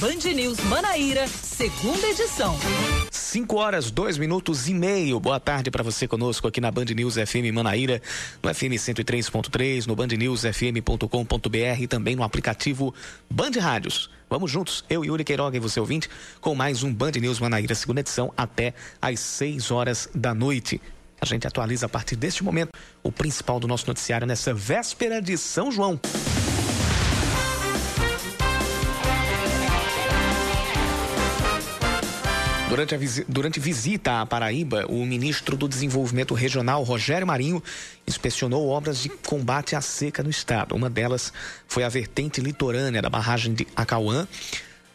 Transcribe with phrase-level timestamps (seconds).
[0.00, 2.56] Band News Manaíra, segunda edição.
[3.10, 5.20] 5 horas, 2 minutos e meio.
[5.20, 8.00] Boa tarde para você conosco aqui na Band News FM Manaíra,
[8.42, 12.94] no FM 103.3, no bandnewsfm.com.br e também no aplicativo
[13.28, 14.08] Band Rádios.
[14.30, 16.08] Vamos juntos, eu, Yuri Queiroga e você ouvinte,
[16.40, 18.72] com mais um Band News Manaíra, segunda edição, até
[19.02, 20.80] às 6 horas da noite.
[21.20, 22.70] A gente atualiza a partir deste momento
[23.02, 26.00] o principal do nosso noticiário nessa véspera de São João.
[32.70, 37.60] Durante, a durante visita à Paraíba, o ministro do Desenvolvimento Regional, Rogério Marinho,
[38.06, 40.76] inspecionou obras de combate à seca no estado.
[40.76, 41.32] Uma delas
[41.66, 44.24] foi a vertente litorânea da barragem de Acauã,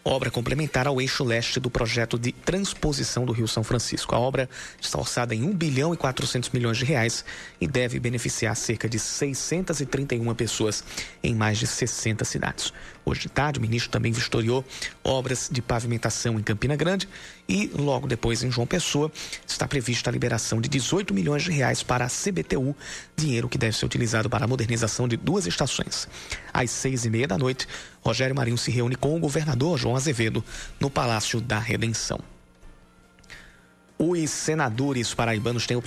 [0.05, 4.15] obra complementar ao eixo leste do projeto de transposição do Rio São Francisco.
[4.15, 7.25] A obra está orçada em 1 bilhão e 400 milhões de reais
[7.59, 10.81] e deve beneficiar cerca de 631 pessoas
[11.21, 12.71] em mais de 60 cidades.
[13.05, 14.65] Hoje de tarde, o ministro também vistoriou
[15.03, 17.07] obras de pavimentação em Campina Grande
[17.47, 19.11] e logo depois em João Pessoa
[19.47, 22.75] está prevista a liberação de 18 milhões de reais para a CBTU,
[23.15, 26.07] dinheiro que deve ser utilizado para a modernização de duas estações.
[26.51, 27.67] Às seis e meia da noite,
[28.01, 30.43] Rogério Marinho se reúne com o governador João Azevedo
[30.79, 32.19] no Palácio da Redenção.
[33.99, 35.77] Os senadores paraibanos têm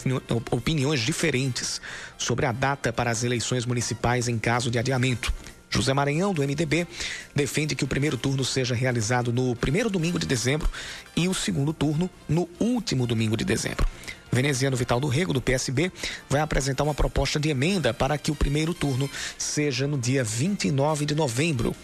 [0.51, 1.81] opiniões diferentes
[2.17, 5.33] sobre a data para as eleições municipais em caso de adiamento.
[5.71, 6.87] José Maranhão, do MDB,
[7.35, 10.69] defende que o primeiro turno seja realizado no primeiro domingo de dezembro
[11.15, 13.87] e o segundo turno no último domingo de dezembro.
[14.31, 15.91] Veneziano Vital do Rego, do PSB,
[16.29, 21.07] vai apresentar uma proposta de emenda para que o primeiro turno seja no dia 29
[21.07, 21.75] de novembro.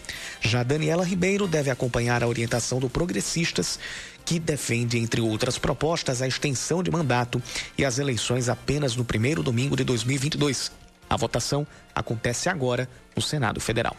[0.41, 3.79] Já Daniela Ribeiro deve acompanhar a orientação do Progressistas,
[4.23, 7.41] que defende, entre outras propostas, a extensão de mandato
[7.77, 10.84] e as eleições apenas no primeiro domingo de 2022.
[11.09, 13.95] A votação acontece agora no Senado Federal.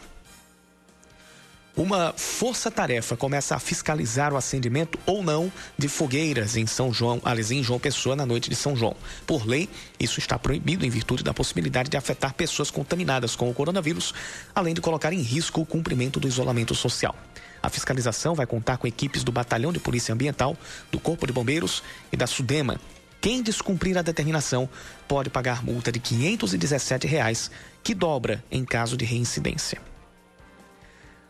[1.77, 7.51] Uma força-tarefa começa a fiscalizar o acendimento ou não de fogueiras em São João, aliás,
[7.51, 8.95] em João Pessoa, na noite de São João.
[9.27, 9.69] Por lei,
[9.99, 14.11] isso está proibido em virtude da possibilidade de afetar pessoas contaminadas com o coronavírus,
[14.55, 17.15] além de colocar em risco o cumprimento do isolamento social.
[17.61, 20.57] A fiscalização vai contar com equipes do Batalhão de Polícia Ambiental,
[20.91, 22.81] do Corpo de Bombeiros e da SUDEMA,
[23.27, 24.69] quem descumprir a determinação
[25.05, 27.51] pode pagar multa de 517 reais,
[27.83, 29.81] que dobra em caso de reincidência.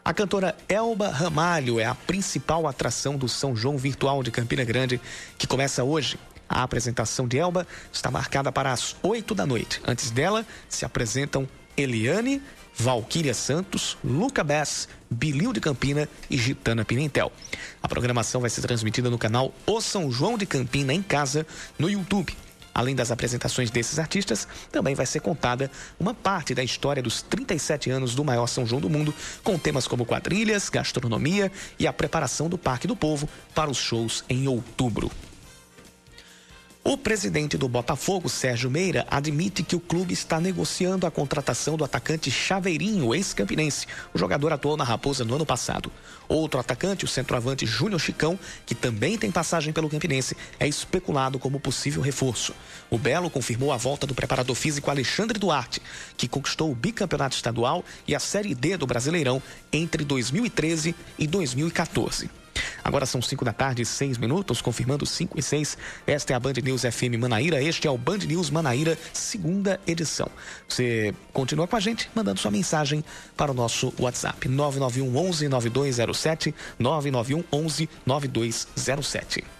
[0.05, 5.01] A cantora Elba Ramalho é a principal atração do São João Virtual de Campina Grande,
[5.39, 6.19] que começa hoje.
[6.47, 9.81] A apresentação de Elba está marcada para as 8 da noite.
[9.83, 12.43] Antes dela, se apresentam Eliane,
[12.77, 17.31] Valquíria Santos, Luca Bess, Bilil de Campina e Gitana Pimentel.
[17.81, 21.45] A programação vai ser transmitida no canal O São João de Campina em Casa,
[21.79, 22.35] no YouTube.
[22.77, 27.89] Além das apresentações desses artistas, também vai ser contada uma parte da história dos 37
[27.89, 29.11] anos do maior São João do mundo,
[29.43, 34.23] com temas como quadrilhas, gastronomia e a preparação do Parque do Povo para os shows
[34.29, 35.09] em outubro.
[36.89, 41.83] O presidente do Botafogo, Sérgio Meira, admite que o clube está negociando a contratação do
[41.83, 43.85] atacante Chaveirinho, ex-campinense.
[44.13, 45.91] O jogador atuou na Raposa no ano passado.
[46.29, 51.59] Outro atacante, o centroavante Júnior Chicão, que também tem passagem pelo Campinense, é especulado como
[51.59, 52.53] possível reforço.
[52.89, 55.81] O Belo confirmou a volta do preparador físico Alexandre Duarte,
[56.15, 59.43] que conquistou o bicampeonato estadual e a Série D do Brasileirão
[59.73, 62.46] entre 2013 e 2014.
[62.83, 65.77] Agora são 5 da tarde, 6 minutos, confirmando 5 e 6.
[66.05, 67.61] Esta é a Band News FM Manaíra.
[67.61, 70.29] Este é o Band News Manaíra, segunda edição.
[70.67, 73.03] Você continua com a gente, mandando sua mensagem
[73.35, 79.56] para o nosso WhatsApp: 991 11 9207, 991 11 9207.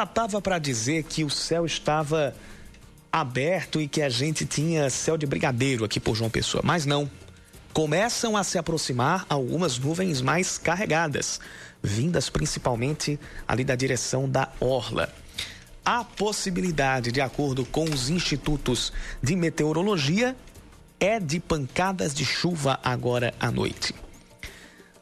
[0.00, 2.34] Já estava para dizer que o céu estava
[3.12, 7.10] aberto e que a gente tinha céu de brigadeiro aqui por João Pessoa, mas não.
[7.74, 11.38] Começam a se aproximar algumas nuvens mais carregadas,
[11.82, 15.12] vindas principalmente ali da direção da Orla.
[15.84, 20.34] A possibilidade, de acordo com os institutos de meteorologia,
[20.98, 23.94] é de pancadas de chuva agora à noite.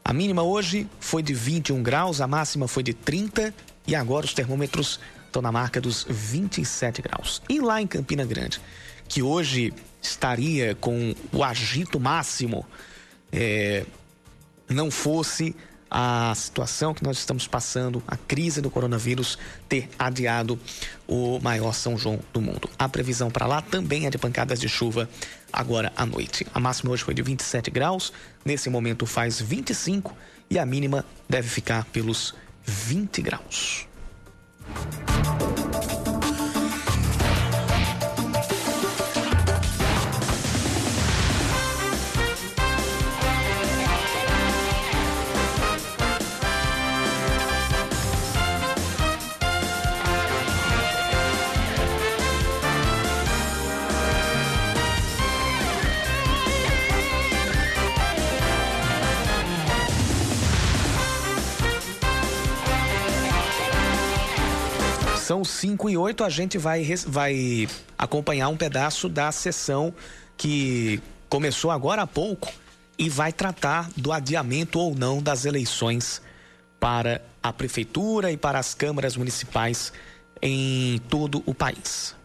[0.03, 3.53] A mínima hoje foi de 21 graus, a máxima foi de 30
[3.87, 7.41] e agora os termômetros estão na marca dos 27 graus.
[7.47, 8.59] E lá em Campina Grande,
[9.07, 12.65] que hoje estaria com o agito máximo,
[13.31, 13.85] é,
[14.67, 15.55] não fosse
[15.89, 20.59] a situação que nós estamos passando, a crise do coronavírus, ter adiado
[21.07, 22.69] o maior São João do mundo.
[22.77, 25.09] A previsão para lá também é de pancadas de chuva
[25.51, 26.45] agora à noite.
[26.53, 28.13] A máxima hoje foi de 27 graus,
[28.45, 30.15] nesse momento faz 25
[30.49, 32.35] e a mínima deve ficar pelos
[32.65, 33.87] 20 graus.
[65.29, 69.93] São 5 e 8, a gente vai, vai acompanhar um pedaço da sessão
[70.35, 70.99] que
[71.29, 72.51] começou agora há pouco
[72.97, 76.19] e vai tratar do adiamento ou não das eleições
[76.79, 79.93] para a prefeitura e para as câmaras municipais
[80.41, 82.15] em todo o país.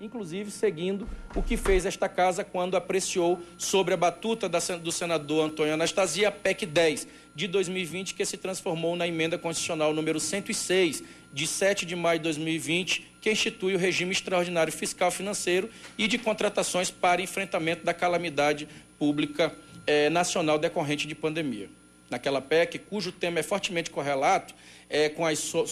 [0.00, 5.74] Inclusive seguindo o que fez esta casa quando apreciou sobre a batuta do senador Antônio
[5.74, 11.02] Anastasia a PEC 10 de 2020, que se transformou na emenda constitucional número 106
[11.32, 16.18] de 7 de maio de 2020, que institui o regime extraordinário fiscal financeiro e de
[16.18, 18.68] contratações para enfrentamento da calamidade
[18.98, 19.54] pública
[19.86, 21.70] eh, nacional decorrente de pandemia.
[22.10, 24.54] Naquela PEC, cujo tema é fortemente correlato
[24.90, 25.64] eh, com as, so,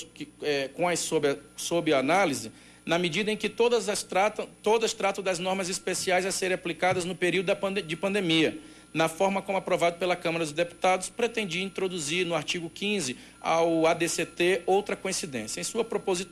[0.42, 2.50] eh, com as sob, sob análise,
[2.86, 7.04] na medida em que todas, as tratam, todas tratam das normas especiais a serem aplicadas
[7.04, 8.58] no período pande de pandemia,
[8.92, 14.62] na forma como aprovado pela Câmara dos Deputados, pretendia introduzir no artigo 15 ao ADCT
[14.66, 15.60] outra coincidência.
[15.60, 15.86] Em sua,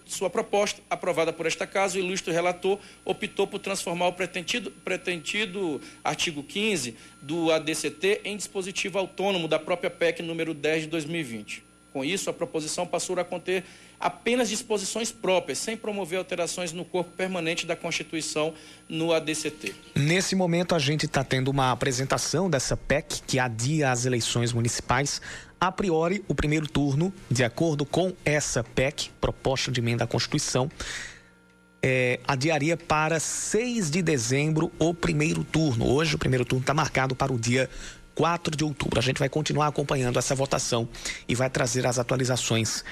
[0.07, 5.81] sua proposta, aprovada por esta casa, o ilustre relator optou por transformar o pretendido, pretendido
[6.03, 11.69] artigo 15 do ADCT em dispositivo autônomo da própria PEC número 10 de 2020.
[11.93, 13.65] Com isso, a proposição passou a conter
[14.01, 18.55] apenas disposições próprias, sem promover alterações no corpo permanente da Constituição
[18.89, 19.75] no ADCT.
[19.95, 25.21] Nesse momento, a gente está tendo uma apresentação dessa PEC que adia as eleições municipais.
[25.61, 30.71] A priori, o primeiro turno, de acordo com essa PEC, proposta de emenda à Constituição,
[31.83, 35.87] é, adiaria para 6 de dezembro o primeiro turno.
[35.87, 37.69] Hoje, o primeiro turno está marcado para o dia
[38.15, 38.99] 4 de outubro.
[38.99, 40.89] A gente vai continuar acompanhando essa votação
[41.29, 42.85] e vai trazer as atualizações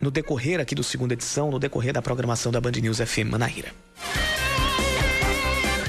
[0.00, 3.72] no decorrer aqui do segunda edição, no decorrer da programação da Band News FM Manaíra.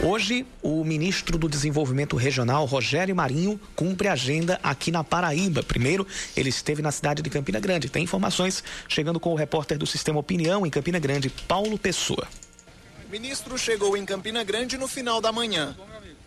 [0.03, 5.61] Hoje, o ministro do Desenvolvimento Regional, Rogério Marinho, cumpre agenda aqui na Paraíba.
[5.61, 7.87] Primeiro, ele esteve na cidade de Campina Grande.
[7.87, 12.27] Tem informações chegando com o repórter do Sistema Opinião em Campina Grande, Paulo Pessoa.
[13.07, 15.77] O ministro chegou em Campina Grande no final da manhã.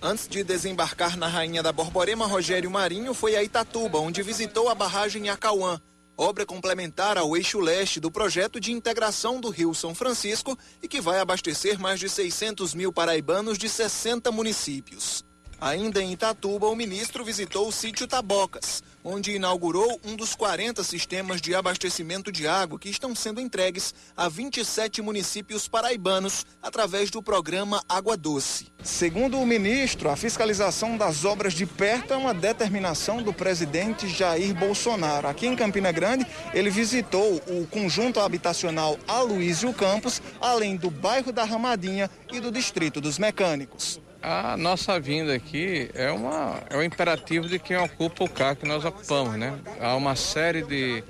[0.00, 4.74] Antes de desembarcar na Rainha da Borborema, Rogério Marinho foi a Itatuba, onde visitou a
[4.74, 5.80] barragem Acauã
[6.16, 11.00] obra complementar ao eixo leste do projeto de integração do Rio São Francisco e que
[11.00, 15.24] vai abastecer mais de 600 mil paraibanos de 60 municípios.
[15.60, 21.40] Ainda em Itatuba, o ministro visitou o sítio Tabocas, onde inaugurou um dos 40 sistemas
[21.40, 27.82] de abastecimento de água que estão sendo entregues a 27 municípios paraibanos através do programa
[27.88, 28.72] Água Doce.
[28.82, 34.54] Segundo o ministro, a fiscalização das obras de perto é uma determinação do presidente Jair
[34.54, 35.28] Bolsonaro.
[35.28, 41.44] Aqui em Campina Grande, ele visitou o conjunto habitacional Aloysio Campos, além do bairro da
[41.44, 44.00] Ramadinha e do distrito dos Mecânicos.
[44.26, 48.66] A nossa vinda aqui é, uma, é um imperativo de quem ocupa o carro que
[48.66, 49.52] nós ocupamos, né?
[49.78, 51.04] Há uma série de,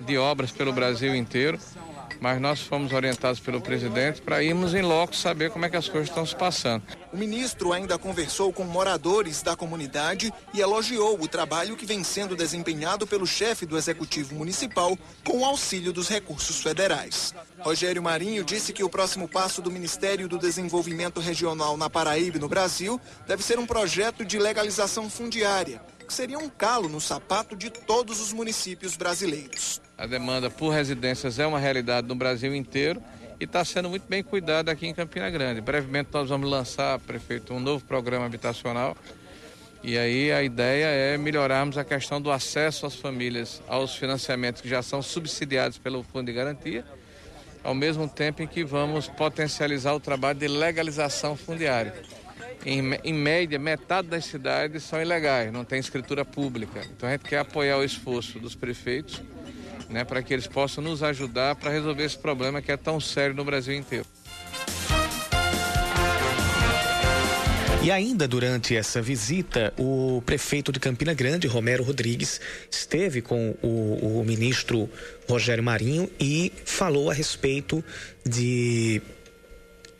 [0.00, 1.60] de obras pelo Brasil inteiro
[2.20, 5.88] mas nós fomos orientados pelo presidente para irmos em loco saber como é que as
[5.88, 6.82] coisas estão se passando.
[7.12, 12.36] O ministro ainda conversou com moradores da comunidade e elogiou o trabalho que vem sendo
[12.36, 17.34] desempenhado pelo chefe do executivo municipal com o auxílio dos recursos federais.
[17.60, 22.40] Rogério Marinho disse que o próximo passo do Ministério do Desenvolvimento Regional na Paraíba e
[22.40, 27.56] no Brasil deve ser um projeto de legalização fundiária que seria um calo no sapato
[27.56, 29.80] de todos os municípios brasileiros.
[29.98, 33.02] A demanda por residências é uma realidade no Brasil inteiro
[33.40, 35.60] e está sendo muito bem cuidada aqui em Campina Grande.
[35.60, 38.96] Brevemente nós vamos lançar, prefeito, um novo programa habitacional.
[39.82, 44.68] E aí a ideia é melhorarmos a questão do acesso às famílias aos financiamentos que
[44.68, 46.84] já são subsidiados pelo Fundo de Garantia,
[47.64, 51.94] ao mesmo tempo em que vamos potencializar o trabalho de legalização fundiária
[52.66, 56.82] em, em média, metade das cidades são ilegais, não tem escritura pública.
[56.96, 59.22] Então a gente quer apoiar o esforço dos prefeitos
[59.88, 63.34] né, para que eles possam nos ajudar para resolver esse problema que é tão sério
[63.34, 64.06] no Brasil inteiro.
[67.86, 74.18] E ainda durante essa visita, o prefeito de Campina Grande, Romero Rodrigues, esteve com o,
[74.18, 74.90] o ministro
[75.28, 77.84] Rogério Marinho e falou a respeito
[78.28, 79.00] de,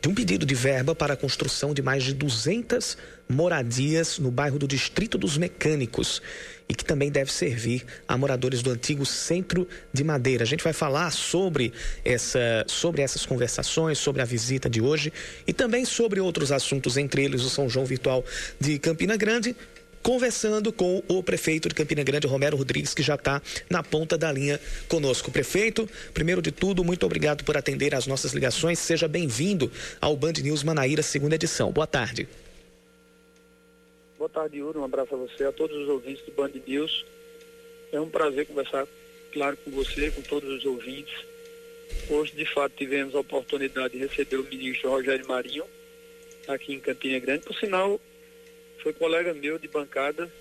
[0.01, 2.97] de um pedido de verba para a construção de mais de 200
[3.29, 6.21] moradias no bairro do Distrito dos Mecânicos
[6.69, 10.43] e que também deve servir a moradores do antigo Centro de Madeira.
[10.43, 15.11] A gente vai falar sobre, essa, sobre essas conversações, sobre a visita de hoje
[15.45, 18.23] e também sobre outros assuntos, entre eles o São João Virtual
[18.59, 19.55] de Campina Grande
[20.07, 24.31] conversando com o prefeito de Campina Grande, Romero Rodrigues, que já está na ponta da
[24.31, 24.57] linha
[24.87, 25.29] conosco.
[25.29, 28.79] Prefeito, primeiro de tudo, muito obrigado por atender às nossas ligações.
[28.79, 29.69] Seja bem-vindo
[29.99, 31.73] ao Band News Manaíra, segunda edição.
[31.73, 32.25] Boa tarde.
[34.17, 34.79] Boa tarde, Yuri.
[34.79, 37.05] Um abraço a você, a todos os ouvintes do Band News.
[37.91, 38.87] É um prazer conversar,
[39.31, 41.13] claro, com você, com todos os ouvintes.
[42.09, 45.65] Hoje, de fato, tivemos a oportunidade de receber o ministro Rogério Marinho,
[46.47, 47.45] aqui em Campina Grande.
[47.45, 48.01] Por sinal,
[48.81, 50.31] foi colega meu de bancada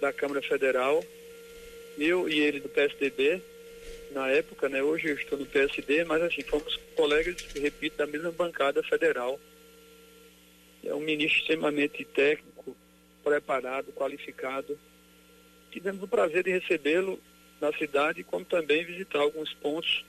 [0.00, 1.04] da Câmara Federal,
[1.96, 3.40] eu e ele do PSDB,
[4.10, 4.82] na época, né?
[4.82, 9.38] Hoje eu estou no PSD, mas assim, fomos colegas, repito, da mesma bancada federal.
[10.84, 12.55] É um ministro extremamente técnico,
[13.26, 14.78] preparado, qualificado.
[15.72, 17.20] Tivemos o prazer de recebê-lo
[17.60, 20.04] na cidade, como também visitar alguns pontos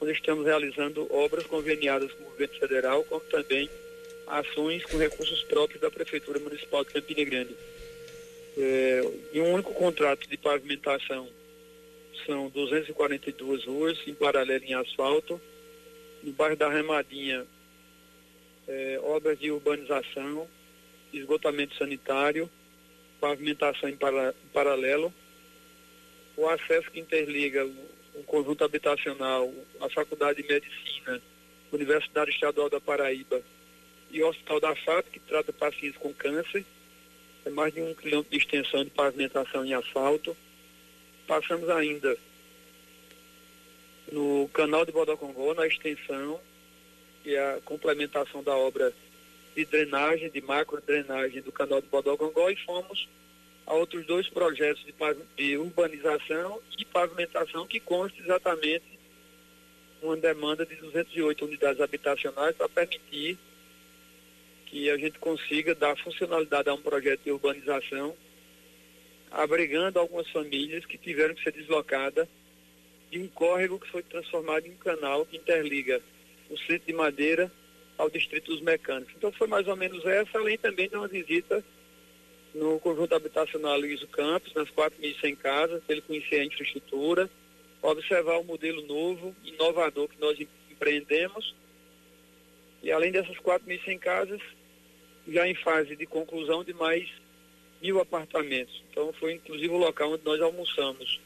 [0.00, 3.68] onde estamos realizando obras conveniadas com o governo federal, como também
[4.28, 7.56] ações com recursos próprios da Prefeitura Municipal de Campina Grande.
[8.56, 9.02] É,
[9.32, 11.28] em um único contrato de pavimentação
[12.24, 15.40] são 242 ruas em paralelo em asfalto.
[16.22, 17.46] No bairro da Remadinha,
[18.68, 20.48] é, obras de urbanização,
[21.18, 22.50] esgotamento sanitário,
[23.20, 25.12] pavimentação em, para, paralelo,
[26.36, 27.64] o acesso que interliga
[28.14, 31.20] o, conjunto habitacional, a Faculdade de Medicina,
[31.72, 33.42] Universidade Estadual da Paraíba
[34.10, 36.64] e o Hospital da FAP, que trata pacientes com câncer,
[37.44, 40.36] é mais de um quilômetro de extensão de pavimentação em asfalto.
[41.26, 42.16] Passamos ainda
[44.10, 46.40] no canal de Bodocongó, na extensão
[47.24, 48.92] e a complementação da obra
[49.56, 53.08] de drenagem, de macro drenagem do canal de Bodogongó e fomos
[53.66, 54.94] a outros dois projetos de,
[55.34, 58.84] de urbanização e pavimentação que consta exatamente
[60.02, 63.38] uma demanda de 208 unidades habitacionais para permitir
[64.66, 68.14] que a gente consiga dar funcionalidade a um projeto de urbanização,
[69.30, 72.28] abrigando algumas famílias que tiveram que ser deslocadas
[73.10, 76.02] de um córrego que foi transformado em um canal que interliga
[76.50, 77.50] o centro de Madeira
[77.98, 79.14] ao Distrito dos Mecânicos.
[79.16, 81.64] Então foi mais ou menos essa, além também de uma visita
[82.54, 87.30] no conjunto habitacional Luiz Campos, nas 4.100 casas, ele conhecer a infraestrutura,
[87.82, 90.38] observar o modelo novo, inovador que nós
[90.70, 91.54] empreendemos.
[92.82, 94.40] E além dessas 4.100 casas,
[95.28, 97.08] já em fase de conclusão de mais
[97.82, 98.82] mil apartamentos.
[98.90, 101.20] Então foi inclusive o local onde nós almoçamos.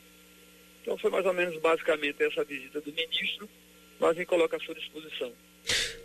[0.83, 3.49] Então foi mais ou menos basicamente essa visita do ministro,
[3.99, 5.33] mas me coloca à sua disposição.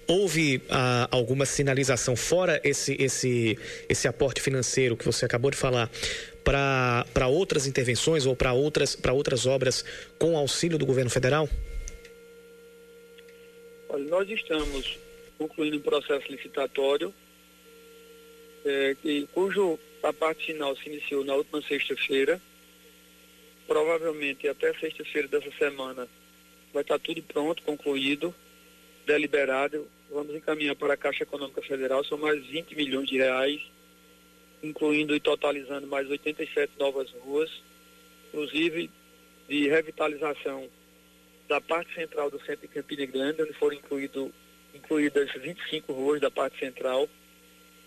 [0.07, 3.57] Houve ah, alguma sinalização fora esse, esse,
[3.89, 5.89] esse aporte financeiro que você acabou de falar
[6.43, 9.83] para outras intervenções ou para outras, outras obras
[10.19, 11.49] com auxílio do governo federal?
[13.89, 14.99] Olha, nós estamos
[15.37, 17.13] concluindo um processo licitatório
[18.63, 22.39] é, que, cujo a parte final se iniciou na última sexta-feira.
[23.67, 26.07] Provavelmente até sexta-feira dessa semana
[26.71, 28.33] vai estar tudo pronto, concluído
[29.05, 33.61] deliberado, vamos encaminhar para a Caixa Econômica Federal, são mais 20 milhões de reais,
[34.61, 37.51] incluindo e totalizando mais 87 novas ruas,
[38.27, 38.89] inclusive
[39.47, 40.67] de revitalização
[41.47, 44.33] da parte central do centro de Campina Grande, onde foram incluído,
[44.73, 47.07] incluídas 25 ruas da parte central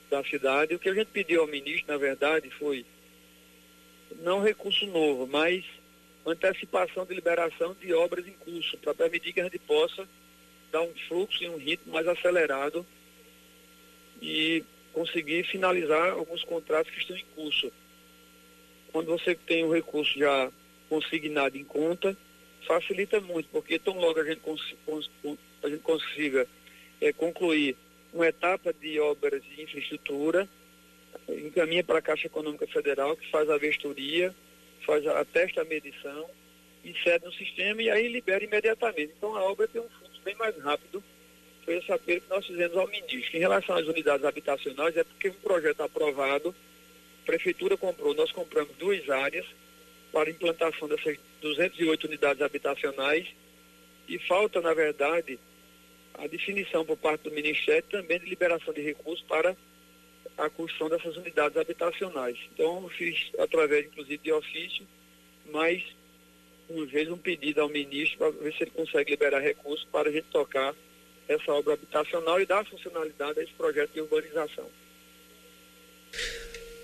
[0.08, 0.74] da cidade.
[0.74, 2.86] O que a gente pediu ao ministro, na verdade, foi
[4.20, 5.64] não recurso novo, mas
[6.24, 10.08] antecipação de liberação de obras em curso, para permitir que a gente possa
[10.70, 12.86] dar um fluxo e um ritmo mais acelerado
[14.20, 17.72] e conseguir finalizar alguns contratos que estão em curso.
[18.92, 20.50] Quando você tem o recurso já
[20.88, 22.16] consignado em conta,
[22.66, 25.10] facilita muito, porque tão logo a gente, cons
[25.62, 26.46] a gente consiga
[27.00, 27.76] é, concluir
[28.12, 30.48] uma etapa de obras de infraestrutura,
[31.28, 34.34] encaminha para a Caixa Econômica Federal, que faz a vestoria,
[34.84, 36.28] faz a, atesta a medição,
[36.84, 39.12] insere no sistema e aí libera imediatamente.
[39.16, 39.88] Então a obra tem um
[40.28, 41.02] bem mais rápido
[41.64, 43.36] foi esse apelo que nós fizemos ao ministro.
[43.36, 46.54] Em relação às unidades habitacionais, é porque um projeto aprovado,
[47.22, 49.46] a prefeitura comprou, nós compramos duas áreas
[50.12, 53.26] para implantação dessas 208 unidades habitacionais
[54.06, 55.38] e falta, na verdade,
[56.14, 59.56] a definição por parte do Ministério também de liberação de recursos para
[60.36, 62.38] a construção dessas unidades habitacionais.
[62.52, 64.86] Então, fiz através, inclusive, de ofício,
[65.50, 65.82] mais
[66.86, 70.26] vez um pedido ao ministro para ver se ele consegue liberar recursos para a gente
[70.30, 70.74] tocar
[71.28, 74.66] essa obra habitacional e dar funcionalidade a esse projeto de urbanização.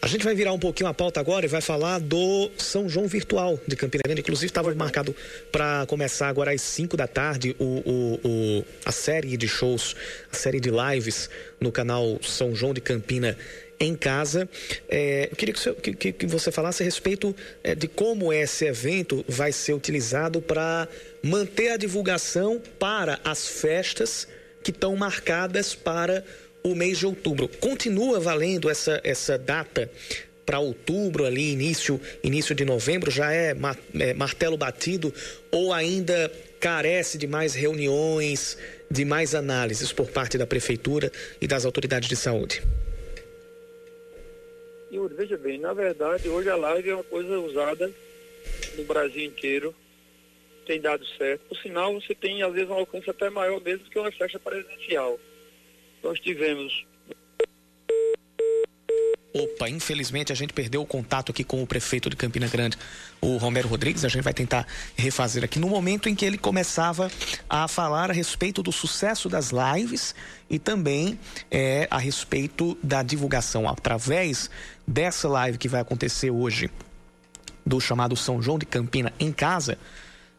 [0.05, 3.09] A gente vai virar um pouquinho a pauta agora e vai falar do São João
[3.09, 4.21] Virtual de Campina Grande.
[4.21, 5.17] Inclusive, estava marcado
[5.51, 9.97] para começar agora às 5 da tarde o, o, o, a série de shows,
[10.31, 13.35] a série de lives no canal São João de Campina
[13.79, 14.49] em casa.
[14.89, 18.67] É, eu queria que você, que, que você, falasse a respeito é, de como esse
[18.67, 20.89] evento vai ser utilizado para
[21.23, 24.29] manter a divulgação para as festas
[24.63, 26.25] que estão marcadas para
[26.63, 27.49] o mês de outubro.
[27.49, 29.91] Continua valendo essa, essa data
[30.47, 33.55] para outubro ali, início, início de novembro, já é,
[33.99, 35.13] é, martelo batido
[35.51, 38.57] ou ainda carece de mais reuniões,
[38.91, 42.63] de mais análises por parte da prefeitura e das autoridades de saúde?
[45.17, 47.93] Veja bem, na verdade hoje a live é uma coisa usada
[48.77, 49.75] no Brasil inteiro,
[50.65, 51.47] tem dado certo.
[51.49, 55.19] Por sinal, você tem às vezes um alcance até maior mesmo que uma festa presencial.
[56.03, 56.87] Nós tivemos.
[59.37, 62.79] Opa, infelizmente a gente perdeu o contato aqui com o prefeito de Campina Grande,
[63.21, 64.05] o Romero Rodrigues.
[64.05, 64.65] A gente vai tentar
[64.97, 67.11] refazer aqui no momento em que ele começava
[67.51, 70.15] a falar a respeito do sucesso das lives
[70.49, 71.19] e também
[71.51, 74.49] é, a respeito da divulgação através
[74.87, 76.71] dessa live que vai acontecer hoje
[77.67, 79.77] do chamado São João de Campina em casa,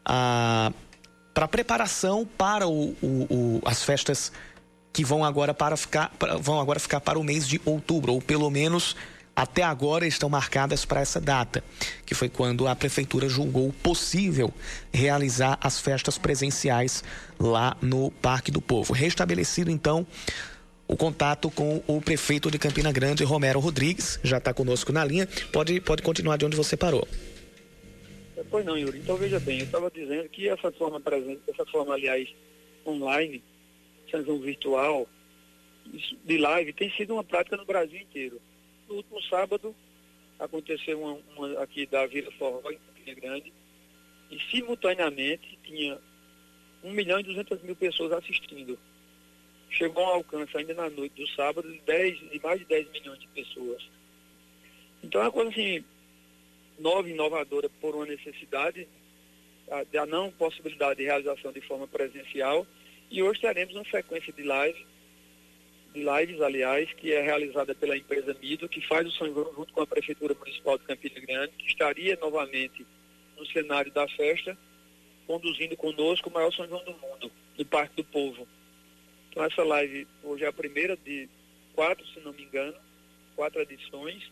[0.02, 4.32] para preparação para o, o, o, as festas
[4.96, 6.10] que vão agora para ficar
[6.40, 8.96] vão agora ficar para o mês de outubro ou pelo menos
[9.36, 11.62] até agora estão marcadas para essa data,
[12.06, 14.50] que foi quando a prefeitura julgou possível
[14.90, 17.04] realizar as festas presenciais
[17.38, 18.94] lá no Parque do Povo.
[18.94, 20.06] Restabelecido então
[20.88, 25.28] o contato com o prefeito de Campina Grande, Romero Rodrigues, já está conosco na linha.
[25.52, 27.06] Pode, pode continuar de onde você parou.
[28.50, 29.00] Pois não, Yuri.
[29.00, 32.26] Então veja bem, eu estava dizendo que essa forma presente, essa forma, aliás,
[32.86, 33.42] online,
[34.06, 35.08] transmissão virtual
[36.24, 38.40] de live tem sido uma prática no Brasil inteiro.
[38.88, 39.74] No último sábado
[40.38, 43.52] aconteceu uma, uma aqui da Vila Forró em Campina Grande
[44.30, 45.98] e simultaneamente tinha
[46.82, 48.78] 1 milhão e 200 mil pessoas assistindo.
[49.70, 52.90] Chegou a um alcance ainda na noite do sábado de, 10, de mais de 10
[52.92, 53.88] milhões de pessoas.
[55.02, 55.84] Então é uma coisa assim,
[56.78, 58.88] nova, inovadora por uma necessidade,
[59.92, 62.66] da não possibilidade de realização de forma presencial
[63.10, 64.86] e hoje teremos uma sequência de lives,
[65.94, 69.72] de lives, aliás, que é realizada pela empresa Mido, que faz o São João junto
[69.72, 72.86] com a Prefeitura Municipal de Campina Grande, que estaria novamente
[73.36, 74.56] no cenário da festa,
[75.26, 78.46] conduzindo conosco o maior São João do mundo, no Parque do Povo.
[79.30, 81.28] Então essa live hoje é a primeira de
[81.74, 82.74] quatro, se não me engano,
[83.34, 84.30] quatro edições,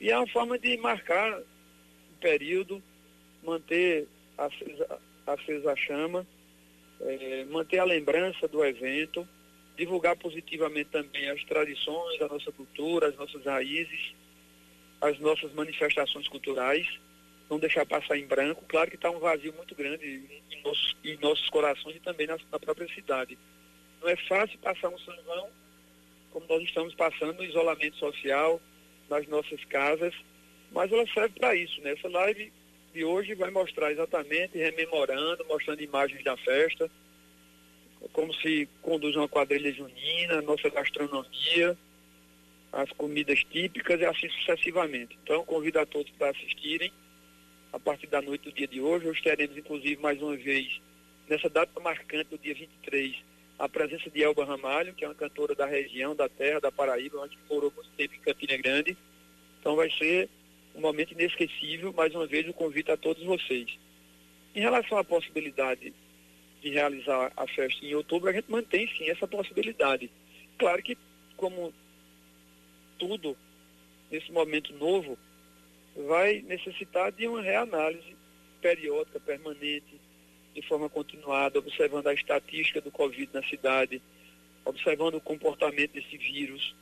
[0.00, 2.82] e é uma forma de marcar o período,
[3.42, 6.26] manter acesa, acesa a chama
[7.00, 9.26] é, manter a lembrança do evento,
[9.76, 14.14] divulgar positivamente também as tradições, a nossa cultura, as nossas raízes,
[15.00, 16.86] as nossas manifestações culturais,
[17.50, 18.64] não deixar passar em branco.
[18.66, 22.38] Claro que está um vazio muito grande em nossos, em nossos corações e também na,
[22.50, 23.38] na, própria cidade.
[24.00, 25.48] Não é fácil passar um São João
[26.30, 28.60] como nós estamos passando no isolamento social,
[29.08, 30.14] nas nossas casas,
[30.70, 31.80] mas ela serve para isso.
[31.80, 31.92] Né?
[31.92, 32.52] Essa live
[32.96, 36.90] de hoje vai mostrar exatamente, rememorando, mostrando imagens da festa,
[38.10, 41.76] como se conduz uma quadrilha junina, nossa gastronomia,
[42.72, 45.18] as comidas típicas e assim sucessivamente.
[45.22, 46.90] Então, convido a todos para assistirem
[47.70, 49.08] a partir da noite do dia de hoje.
[49.08, 50.80] Hoje teremos, inclusive, mais uma vez,
[51.28, 53.14] nessa data marcante do dia 23,
[53.58, 57.20] a presença de Elba Ramalho, que é uma cantora da região, da terra, da Paraíba,
[57.20, 58.96] onde morou muito tempo em Campina Grande.
[59.60, 60.30] Então, vai ser
[60.76, 61.92] um momento inesquecível.
[61.92, 63.78] Mais uma vez, o convite a todos vocês.
[64.54, 65.92] Em relação à possibilidade
[66.60, 70.10] de realizar a festa em outubro, a gente mantém sim essa possibilidade.
[70.58, 70.96] Claro que,
[71.36, 71.72] como
[72.98, 73.36] tudo
[74.10, 75.18] nesse momento novo,
[76.06, 78.16] vai necessitar de uma reanálise
[78.60, 80.00] periódica, permanente,
[80.54, 84.00] de forma continuada, observando a estatística do Covid na cidade,
[84.64, 86.74] observando o comportamento desse vírus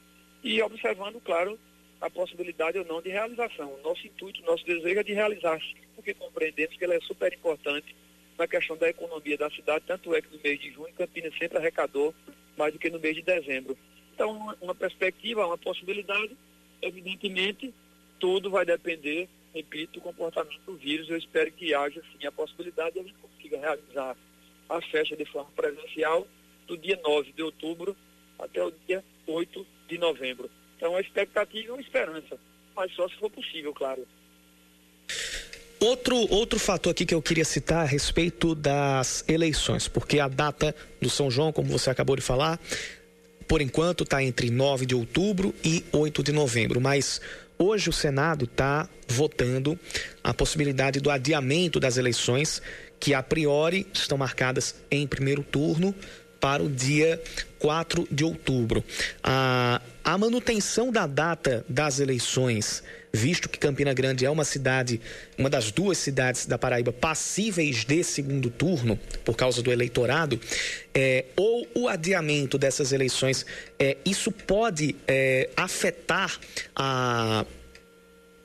[0.42, 1.58] e observando, claro,
[2.04, 3.78] a possibilidade ou não de realização.
[3.82, 5.58] Nosso intuito, nosso desejo é de realizar,
[5.96, 7.96] porque compreendemos que ela é super importante
[8.36, 11.56] na questão da economia da cidade, tanto é que no mês de junho Campinas sempre
[11.56, 12.14] arrecadou
[12.58, 13.74] mais do que no mês de dezembro.
[14.14, 16.36] Então, uma, uma perspectiva, uma possibilidade,
[16.82, 17.72] evidentemente,
[18.20, 21.08] tudo vai depender, repito, do comportamento do vírus.
[21.08, 24.14] Eu espero que haja, sim, a possibilidade de a gente consiga realizar
[24.68, 26.26] a festa de forma presencial
[26.66, 27.96] do dia 9 de outubro
[28.38, 30.50] até o dia 8 de novembro.
[30.84, 32.36] Então a expectativa é uma esperança,
[32.76, 34.06] mas só se for possível, claro.
[35.80, 40.76] Outro, outro fator aqui que eu queria citar a respeito das eleições, porque a data
[41.00, 42.60] do São João, como você acabou de falar,
[43.48, 47.18] por enquanto está entre 9 de outubro e 8 de novembro, mas
[47.58, 49.80] hoje o Senado está votando
[50.22, 52.60] a possibilidade do adiamento das eleições
[53.00, 55.94] que a priori estão marcadas em primeiro turno
[56.38, 57.22] para o dia
[57.58, 58.84] 4 de outubro.
[59.22, 65.00] A, a manutenção da data das eleições, visto que Campina Grande é uma cidade,
[65.38, 70.38] uma das duas cidades da Paraíba passíveis de segundo turno, por causa do eleitorado,
[70.94, 73.46] é, ou o adiamento dessas eleições,
[73.78, 76.38] é, isso pode é, afetar
[76.76, 77.46] a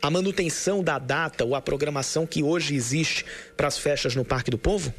[0.01, 3.25] a manutenção da data ou a programação que hoje existe
[3.57, 4.93] para as festas no Parque do Povo?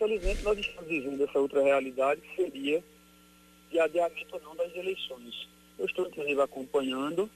[0.00, 2.82] infelizmente, nós estamos vivendo essa outra realidade, que seria
[3.70, 5.48] de adiamento ou não das eleições.
[5.78, 7.30] Eu estou, inclusive, acompanhando,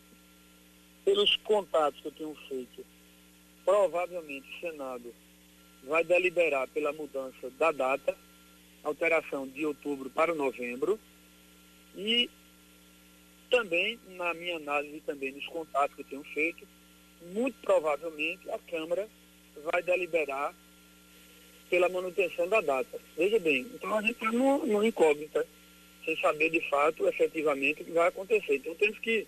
[1.05, 2.85] pelos contatos que eu tenho feito,
[3.65, 5.15] provavelmente o Senado
[5.85, 8.17] vai deliberar pela mudança da data,
[8.83, 10.99] alteração de outubro para novembro,
[11.97, 12.29] e
[13.51, 16.67] também, na minha análise, também nos contatos que eu tenho feito,
[17.33, 19.09] muito provavelmente a Câmara
[19.73, 20.55] vai deliberar
[21.71, 23.01] pela manutenção da data.
[23.17, 25.47] Veja bem, então a gente está no incógnita,
[26.05, 28.57] sem saber de fato, efetivamente, o que vai acontecer.
[28.57, 29.27] Então temos que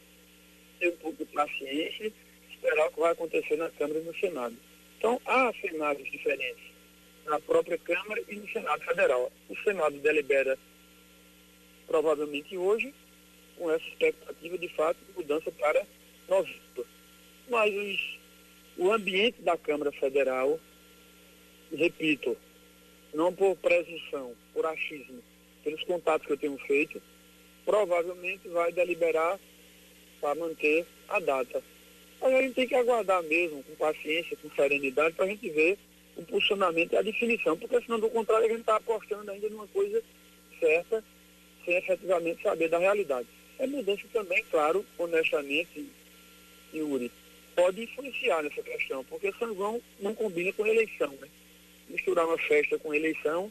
[0.79, 2.13] ter um pouco de paciência,
[2.51, 4.57] esperar o que vai acontecer na Câmara e no Senado.
[4.99, 6.65] Então há cenários diferentes
[7.25, 9.33] na própria Câmara e no Senado Federal.
[9.49, 10.59] O Senado delibera
[11.87, 12.93] provavelmente hoje,
[13.57, 15.87] com essa expectativa de fato de mudança para
[16.29, 16.87] novembro.
[17.49, 18.19] Mas os,
[18.77, 20.61] o ambiente da Câmara Federal
[21.75, 22.37] repito,
[23.13, 25.23] não por presunção, por achismo,
[25.67, 27.03] pelos contatos que eu tenho feito,
[27.65, 29.37] provavelmente vai deliberar
[30.21, 31.61] para manter a data.
[32.21, 35.77] Mas a gente tem que aguardar mesmo, com paciência, com serenidade, para a gente ver
[36.17, 39.67] o posicionamento e a definição, porque senão, do contrário, a gente está apostando ainda numa
[39.67, 40.01] coisa
[40.61, 41.03] certa,
[41.65, 43.27] sem efetivamente saber da realidade.
[43.59, 45.85] É mudança também, claro, honestamente,
[46.73, 47.11] Yuri,
[47.57, 51.29] pode influenciar nessa questão, porque São João não combina com eleição, né?
[51.89, 53.51] misturar uma festa com eleição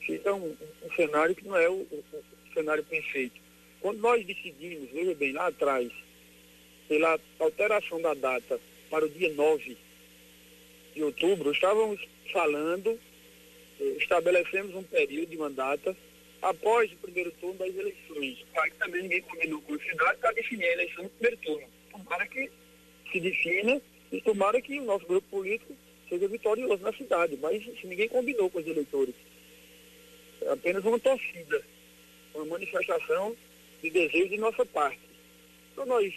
[0.00, 3.40] fica um, um cenário que não é o, o, o, cenário perfeito.
[3.80, 5.90] Quando nós decidimos, veja bem, lá atrás,
[6.88, 8.60] pela alteração da data
[8.90, 9.76] para o dia 9
[10.94, 12.00] de outubro, estávamos
[12.32, 12.98] falando,
[13.80, 15.96] eh, estabelecemos um período de uma data
[16.42, 18.44] após o primeiro turno das eleições.
[18.58, 21.66] Aí também ninguém combinou com a cidade para definir a eleição no primeiro turno.
[21.92, 22.50] Tomara que
[23.12, 25.74] se defina e tomara que o nosso grupo político
[26.08, 29.14] seja vitorioso na cidade, mas ninguém combinou com os eleitores.
[30.48, 31.62] Apenas uma torcida,
[32.34, 33.36] uma manifestação
[33.82, 35.00] de desejo de nossa parte.
[35.72, 36.12] Então nós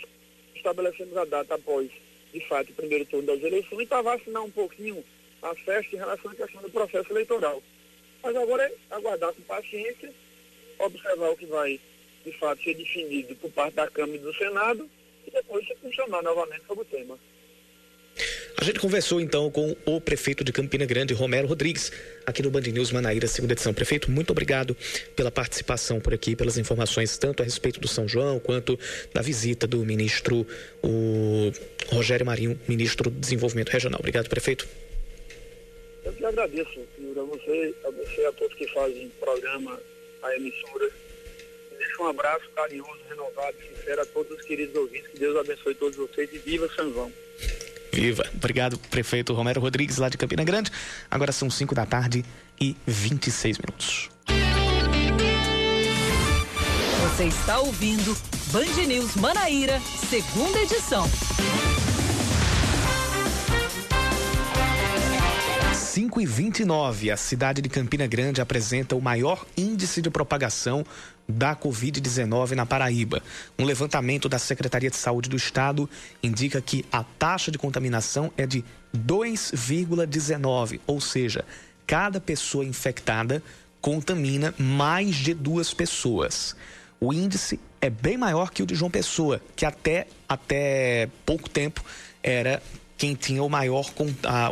[0.56, 1.90] estabelecemos a data após,
[2.34, 5.04] de fato, o primeiro turno das eleições para vacinar um pouquinho
[5.42, 7.62] a festa em relação à questão do processo eleitoral.
[8.22, 10.14] Mas agora é aguardar com paciência,
[10.80, 11.80] observar o que vai,
[12.24, 14.90] de fato, ser definido por parte da Câmara e do Senado
[15.28, 17.20] e depois se funcionar novamente sobre o tema.
[18.56, 21.92] A gente conversou então com o prefeito de Campina Grande, Romero Rodrigues,
[22.26, 23.74] aqui no Band News Manaíra, segunda edição.
[23.74, 24.78] Prefeito, muito obrigado
[25.16, 28.80] pela participação por aqui, pelas informações tanto a respeito do São João quanto
[29.13, 30.46] da visita do ministro
[30.84, 31.52] o
[31.88, 34.00] Rogério Marinho, ministro do Desenvolvimento Regional.
[34.00, 34.68] Obrigado, prefeito.
[36.06, 39.80] Eu que agradeço, senhor, a você, a você, a todos que fazem programa,
[40.22, 40.89] a emissora.
[41.78, 45.08] Deixo um abraço carinhoso, renovado, sincero a todos os queridos ouvintes.
[45.08, 47.12] Que Deus abençoe todos vocês e viva São João.
[47.93, 48.25] Viva!
[48.34, 50.71] Obrigado, prefeito Romero Rodrigues, lá de Campina Grande.
[51.12, 52.25] Agora são 5 da tarde
[52.60, 54.10] e 26 minutos.
[57.03, 58.17] Você está ouvindo
[58.51, 59.79] Band News Manaíra,
[60.10, 61.08] segunda edição.
[65.93, 70.84] 5 e 29, a cidade de Campina Grande apresenta o maior índice de propagação
[71.28, 73.22] da Covid-19 na Paraíba.
[73.58, 75.90] Um levantamento da Secretaria de Saúde do Estado
[76.22, 78.64] indica que a taxa de contaminação é de
[78.96, 81.46] 2,19, ou seja,
[81.88, 83.42] cada pessoa infectada
[83.82, 86.56] contamina mais de duas pessoas.
[87.00, 91.84] O índice é bem maior que o de João Pessoa, que até, até pouco tempo
[92.22, 92.64] era
[93.04, 93.86] quem tinha o maior,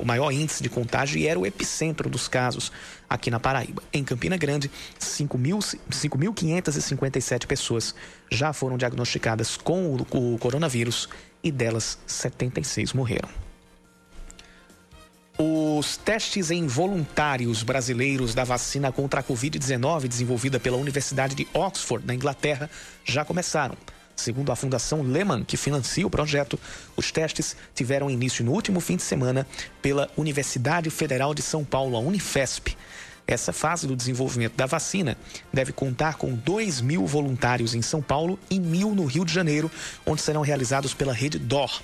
[0.02, 2.70] o maior índice de contágio e era o epicentro dos casos
[3.10, 3.82] aqui na Paraíba.
[3.94, 7.96] Em Campina Grande, 5.557 pessoas
[8.30, 11.08] já foram diagnosticadas com o, o coronavírus
[11.42, 13.30] e delas 76 morreram.
[15.38, 22.06] Os testes em voluntários brasileiros da vacina contra a Covid-19, desenvolvida pela Universidade de Oxford,
[22.06, 22.70] na Inglaterra,
[23.06, 23.78] já começaram.
[24.22, 26.60] Segundo a Fundação Lehman, que financia o projeto,
[26.96, 29.48] os testes tiveram início no último fim de semana
[29.82, 32.78] pela Universidade Federal de São Paulo, a Unifesp.
[33.26, 35.18] Essa fase do desenvolvimento da vacina
[35.52, 39.72] deve contar com 2 mil voluntários em São Paulo e mil no Rio de Janeiro,
[40.06, 41.82] onde serão realizados pela rede DOR.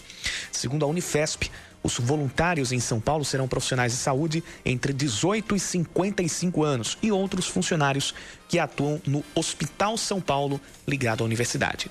[0.52, 1.50] Segundo a Unifesp,
[1.82, 7.12] os voluntários em São Paulo serão profissionais de saúde entre 18 e 55 anos e
[7.12, 8.14] outros funcionários
[8.48, 11.90] que atuam no Hospital São Paulo ligado à universidade.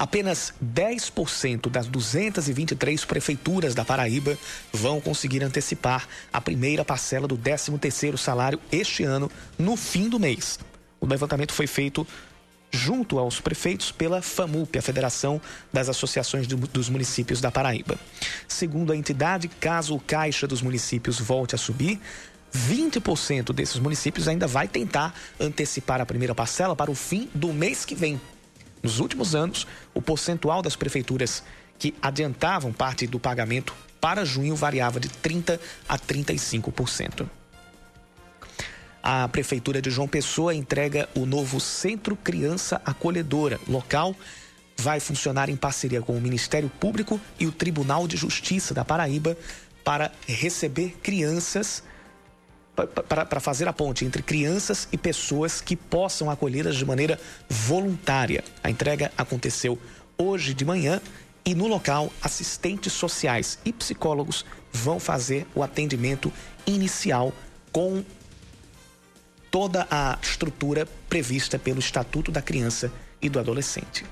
[0.00, 4.38] Apenas 10% das 223 prefeituras da Paraíba
[4.72, 10.58] vão conseguir antecipar a primeira parcela do 13º salário este ano, no fim do mês.
[10.98, 12.06] O levantamento foi feito
[12.70, 15.38] junto aos prefeitos pela FAMUP, a Federação
[15.70, 17.98] das Associações dos Municípios da Paraíba.
[18.48, 22.00] Segundo a entidade, caso o caixa dos municípios volte a subir,
[22.56, 27.84] 20% desses municípios ainda vai tentar antecipar a primeira parcela para o fim do mês
[27.84, 28.18] que vem.
[28.82, 31.42] Nos últimos anos, o percentual das prefeituras
[31.78, 37.28] que adiantavam parte do pagamento para junho variava de 30% a 35%.
[39.02, 43.58] A Prefeitura de João Pessoa entrega o novo Centro Criança Acolhedora.
[43.66, 44.14] Local
[44.76, 49.36] vai funcionar em parceria com o Ministério Público e o Tribunal de Justiça da Paraíba
[49.82, 51.82] para receber crianças
[52.86, 58.44] para fazer a ponte entre crianças e pessoas que possam acolhê-las de maneira voluntária.
[58.62, 59.78] A entrega aconteceu
[60.16, 61.00] hoje de manhã
[61.44, 66.32] e no local assistentes sociais e psicólogos vão fazer o atendimento
[66.66, 67.32] inicial
[67.72, 68.04] com
[69.50, 74.04] toda a estrutura prevista pelo Estatuto da Criança e do Adolescente.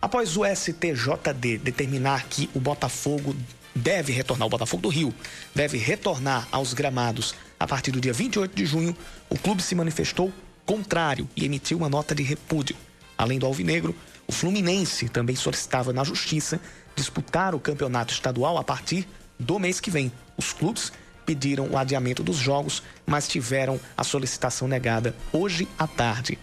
[0.00, 3.34] Após o STJD determinar que o Botafogo
[3.76, 5.14] deve retornar, o Botafogo do Rio
[5.54, 8.96] deve retornar aos gramados a partir do dia 28 de junho,
[9.28, 10.32] o clube se manifestou
[10.64, 12.76] contrário e emitiu uma nota de repúdio.
[13.16, 13.94] Além do Alvinegro,
[14.26, 16.60] o Fluminense também solicitava na Justiça
[16.94, 19.06] disputar o campeonato estadual a partir
[19.38, 20.10] do mês que vem.
[20.36, 20.92] Os clubes
[21.24, 26.38] pediram o adiamento dos jogos, mas tiveram a solicitação negada hoje à tarde.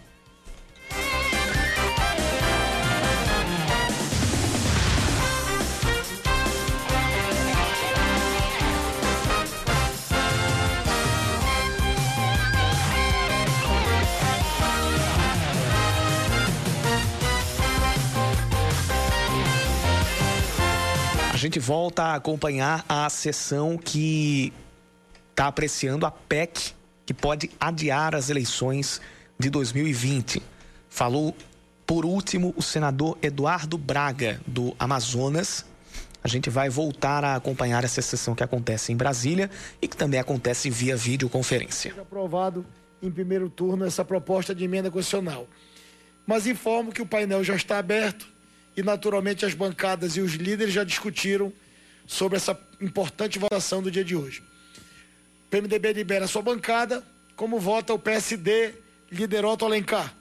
[21.44, 24.54] Gente volta a acompanhar a sessão que
[25.30, 26.74] está apreciando a PEC
[27.06, 29.02] que pode adiar as eleições
[29.38, 30.42] de 2020.
[30.90, 31.36] Falou,
[31.86, 35.66] por último, o senador Eduardo Braga, do Amazonas.
[36.24, 39.52] A gente vai voltar a acompanhar essa sessão que acontece em Brasília
[39.82, 41.94] e que também acontece via videoconferência.
[42.02, 42.66] Aprovado
[43.02, 45.46] em primeiro turno essa proposta de emenda constitucional.
[46.26, 48.33] Mas informo que o painel já está aberto
[48.76, 51.54] e, naturalmente, as bancadas e os líderes já discutiram
[52.08, 54.42] sobre essa importante votação do dia de hoje.
[55.48, 57.04] O PMDB libera a sua bancada.
[57.36, 58.74] Como vota o PSD,
[59.12, 60.16] líder Otto Alencar?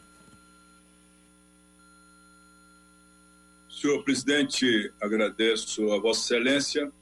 [3.71, 6.93] Senhor presidente, agradeço a Vossa Excelência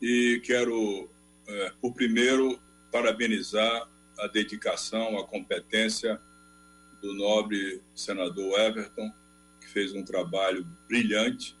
[0.00, 1.08] e quero,
[1.46, 2.58] é, por primeiro,
[2.90, 6.18] parabenizar a dedicação, a competência
[7.02, 9.12] do nobre senador Everton
[9.74, 11.58] fez um trabalho brilhante,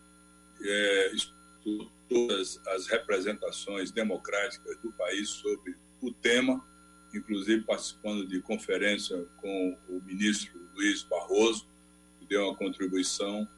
[0.62, 6.64] é, estudou todas as representações democráticas do país sobre o tema,
[7.12, 11.66] inclusive participando de conferência com o ministro Luiz Barroso,
[12.20, 13.48] que deu uma contribuição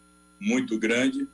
[0.41, 1.29] muito grande.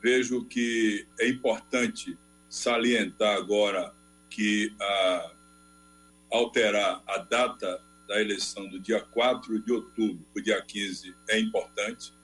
[0.00, 2.16] Vejo que é importante
[2.48, 3.94] salientar agora
[4.30, 5.32] que a,
[6.30, 11.38] alterar a data da eleição do dia 4 de outubro para o dia 15 é
[11.38, 12.14] importante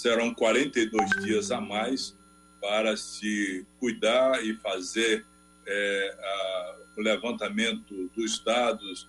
[0.00, 2.16] serão 42 dias a mais
[2.60, 5.24] para se cuidar e fazer
[5.66, 9.08] é, a, o levantamento dos dados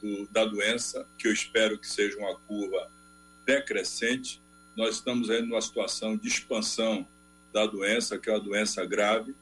[0.00, 2.90] do, da doença, que eu espero que seja uma curva
[3.46, 4.40] decrescente.
[4.76, 7.06] Nós estamos aí numa situação de expansão
[7.52, 9.34] da doença, que é uma doença grave,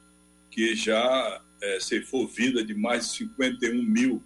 [0.51, 4.22] que já é, ceifou vida de mais de 51 mil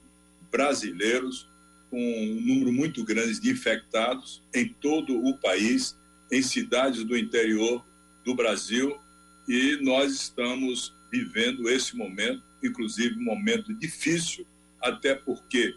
[0.51, 1.49] brasileiros,
[1.91, 5.97] com um número muito grande de infectados em todo o país
[6.33, 7.85] em cidades do interior
[8.25, 8.99] do Brasil
[9.47, 14.47] e nós estamos vivendo esse momento, inclusive um momento difícil,
[14.81, 15.77] até porque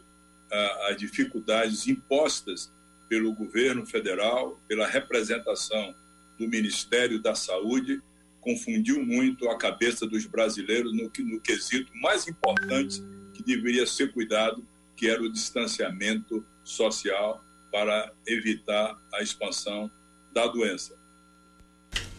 [0.49, 2.71] ah, as dificuldades impostas
[3.09, 5.93] pelo governo federal, pela representação
[6.39, 8.01] do Ministério da Saúde,
[8.39, 14.65] confundiu muito a cabeça dos brasileiros no, no quesito mais importante que deveria ser cuidado,
[14.95, 19.91] que era o distanciamento social para evitar a expansão
[20.35, 20.93] da doença.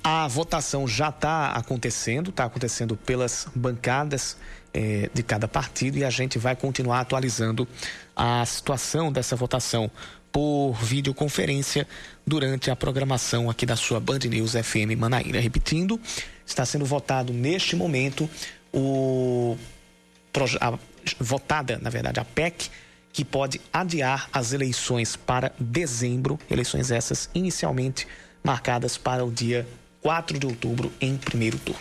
[0.02, 4.38] A votação já está acontecendo, está acontecendo pelas bancadas
[4.72, 7.68] eh, de cada partido e a gente vai continuar atualizando
[8.14, 9.90] a situação dessa votação
[10.32, 11.86] por videoconferência
[12.26, 15.40] durante a programação aqui da sua Band News FM Manaíra.
[15.40, 16.00] Repetindo,
[16.46, 18.30] está sendo votado neste momento
[18.72, 19.56] o
[20.60, 20.78] a,
[21.18, 22.70] votada, na verdade, a PEC
[23.16, 28.06] que pode adiar as eleições para dezembro, eleições essas inicialmente
[28.44, 29.66] marcadas para o dia
[30.02, 31.80] 4 de outubro em primeiro turno.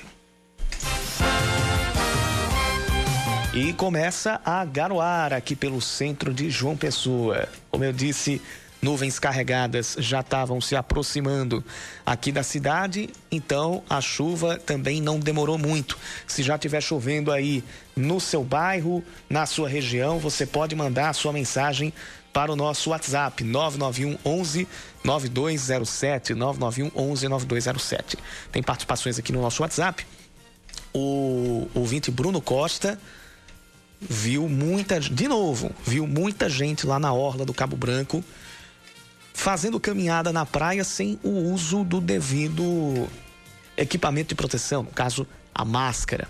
[3.54, 7.50] E começa a garoar aqui pelo centro de João Pessoa.
[7.70, 8.42] Como eu disse,
[8.86, 11.66] nuvens carregadas já estavam se aproximando
[12.06, 15.98] aqui da cidade, então a chuva também não demorou muito.
[16.28, 17.64] Se já estiver chovendo aí
[17.96, 21.92] no seu bairro, na sua região, você pode mandar a sua mensagem
[22.32, 24.68] para o nosso WhatsApp 991 11
[25.04, 28.18] 9207 991 11 9207.
[28.52, 30.06] Tem participações aqui no nosso WhatsApp.
[30.94, 33.00] O ouvinte Bruno Costa
[34.00, 38.24] viu muita, de novo, viu muita gente lá na orla do Cabo Branco
[39.36, 43.08] fazendo caminhada na praia sem o uso do devido
[43.76, 46.28] equipamento de proteção, no caso, a máscara.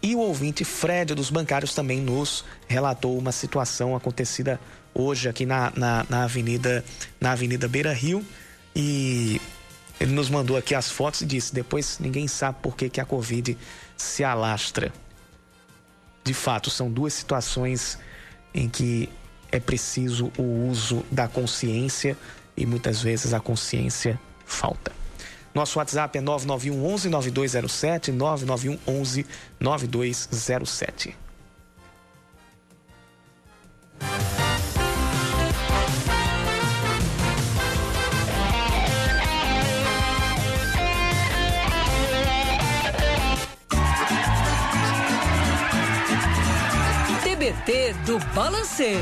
[0.00, 4.60] E o ouvinte Fred dos bancários também nos relatou uma situação acontecida
[4.94, 6.84] hoje aqui na, na, na Avenida
[7.20, 8.24] na Avenida Beira Rio
[8.76, 9.40] e
[9.98, 13.04] ele nos mandou aqui as fotos e disse: depois ninguém sabe por que, que a
[13.04, 13.58] Covid
[13.96, 14.92] se alastra
[16.24, 17.98] de fato, são duas situações
[18.54, 19.10] em que
[19.54, 22.18] é preciso o uso da consciência
[22.56, 24.90] e muitas vezes a consciência falta.
[25.54, 29.26] Nosso WhatsApp é 991 11 9207, 991 11
[29.60, 31.16] 9207.
[47.54, 48.96] TBT do Balancê.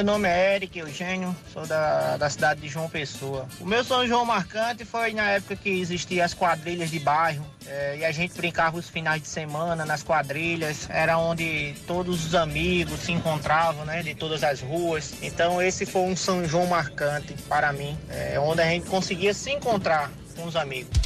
[0.00, 3.46] Meu nome é Eric Eugênio, sou da, da cidade de João Pessoa.
[3.60, 7.98] O meu São João marcante foi na época que existiam as quadrilhas de bairro é,
[7.98, 10.88] e a gente brincava os finais de semana nas quadrilhas.
[10.88, 15.12] Era onde todos os amigos se encontravam, né, de todas as ruas.
[15.20, 19.50] Então esse foi um São João marcante para mim, é, onde a gente conseguia se
[19.50, 20.98] encontrar com os amigos.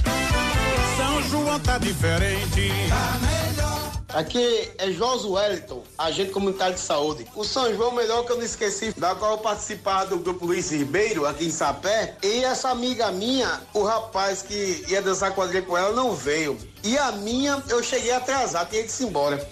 [0.97, 2.71] São João tá diferente.
[2.89, 3.74] Tá melhor.
[4.15, 7.27] Aqui é Josué Wellington, agente comunitário de saúde.
[7.35, 10.71] O São João melhor que eu não esqueci, da qual eu participava do grupo Luiz
[10.71, 12.17] Ribeiro, aqui em Sapé.
[12.23, 16.57] E essa amiga minha, o rapaz que ia dançar quadrilha com ela, não veio.
[16.85, 19.45] E a minha, eu cheguei atrasado, tinha que ir embora.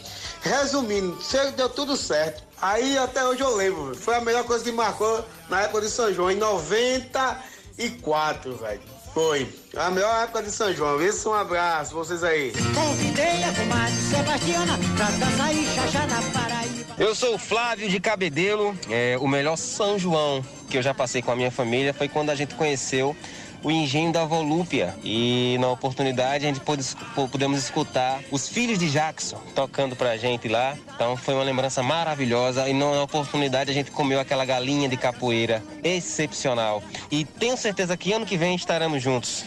[0.43, 1.19] Resumindo,
[1.57, 2.45] deu tudo certo.
[2.61, 6.15] Aí até hoje eu lembro, foi a melhor coisa que marcou na época de São
[6.15, 8.81] João, em 94, velho.
[9.13, 9.62] Foi.
[9.77, 11.01] A melhor época de São João.
[11.01, 12.53] Isso, um abraço, vocês aí.
[12.75, 16.95] Convidei a comadre Sebastiana pra dançar e chachar na Paraíba.
[16.99, 18.77] Eu sou o Flávio de Cabedelo.
[18.91, 22.31] É, o melhor São João que eu já passei com a minha família foi quando
[22.31, 23.17] a gente conheceu
[23.63, 24.95] o engenho da Volúpia.
[25.03, 26.85] E na oportunidade a gente pôde,
[27.31, 30.77] pudemos escutar os filhos de Jackson tocando pra gente lá.
[30.95, 32.69] Então foi uma lembrança maravilhosa.
[32.69, 36.83] E na oportunidade a gente comeu aquela galinha de capoeira excepcional.
[37.11, 39.45] E tenho certeza que ano que vem estaremos juntos.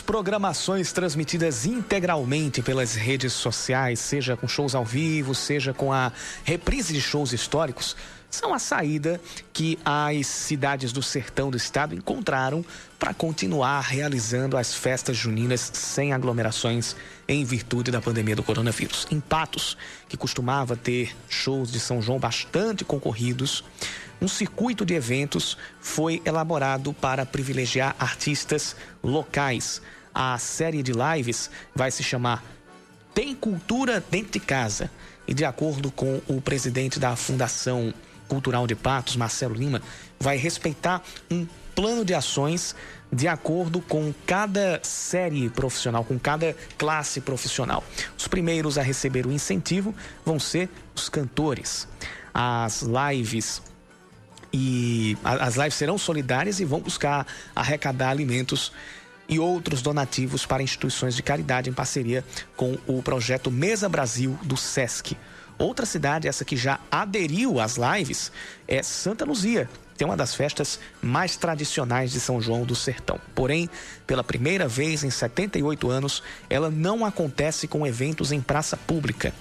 [0.00, 6.10] Programações transmitidas integralmente pelas redes sociais, seja com shows ao vivo, seja com a
[6.44, 7.94] reprise de shows históricos,
[8.36, 9.20] são a saída
[9.52, 12.64] que as cidades do sertão do estado encontraram
[12.98, 16.94] para continuar realizando as festas juninas sem aglomerações
[17.26, 19.06] em virtude da pandemia do coronavírus.
[19.10, 19.76] Em Patos,
[20.06, 23.64] que costumava ter shows de São João bastante concorridos,
[24.20, 29.80] um circuito de eventos foi elaborado para privilegiar artistas locais.
[30.14, 32.44] A série de lives vai se chamar
[33.14, 34.90] Tem Cultura Dentro de Casa.
[35.28, 37.92] E de acordo com o presidente da Fundação
[38.28, 39.82] Cultural de Patos, Marcelo Lima,
[40.18, 42.74] vai respeitar um plano de ações
[43.12, 47.84] de acordo com cada série profissional, com cada classe profissional.
[48.18, 51.86] Os primeiros a receber o incentivo vão ser os cantores.
[52.32, 53.62] As lives
[54.52, 58.72] e as lives serão solidárias e vão buscar arrecadar alimentos
[59.28, 62.24] e outros donativos para instituições de caridade em parceria
[62.56, 65.16] com o projeto Mesa Brasil do SESC.
[65.58, 68.30] Outra cidade, essa que já aderiu às lives,
[68.68, 69.68] é Santa Luzia,
[70.04, 73.18] é uma das festas mais tradicionais de São João do Sertão.
[73.34, 73.70] Porém,
[74.06, 79.32] pela primeira vez em 78 anos, ela não acontece com eventos em praça pública.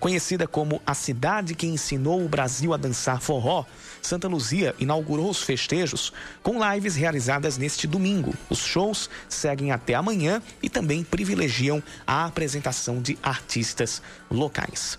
[0.00, 3.64] Conhecida como a cidade que ensinou o Brasil a dançar forró,
[4.00, 6.12] Santa Luzia inaugurou os festejos
[6.42, 8.34] com lives realizadas neste domingo.
[8.48, 14.00] Os shows seguem até amanhã e também privilegiam a apresentação de artistas
[14.30, 14.98] locais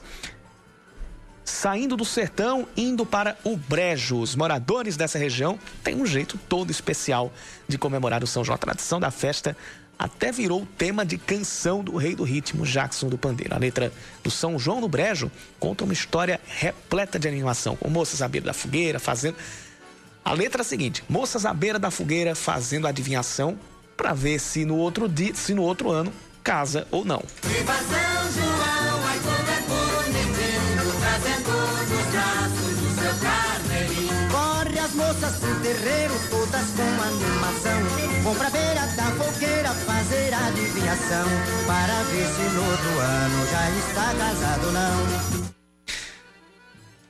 [1.49, 4.19] saindo do sertão, indo para o Brejo.
[4.19, 7.33] Os moradores dessa região têm um jeito todo especial
[7.67, 8.55] de comemorar o São João.
[8.55, 9.57] A tradição da festa
[9.97, 13.53] até virou tema de canção do rei do ritmo, Jackson do Pandeiro.
[13.53, 13.91] A letra
[14.23, 15.29] do São João no Brejo
[15.59, 19.35] conta uma história repleta de animação, com moças à beira da fogueira fazendo.
[20.23, 23.57] A letra é a seguinte: moças à beira da fogueira fazendo adivinhação
[23.97, 27.21] para ver se no outro dia, se no outro ano casa ou não.
[27.43, 29.48] Viva São João,
[35.09, 37.81] moças pro terreiro, todas com animação.
[38.23, 41.25] Vão pra beira da fogueira fazer adivinhação.
[41.65, 45.49] Para ver se no outro ano já está casado não.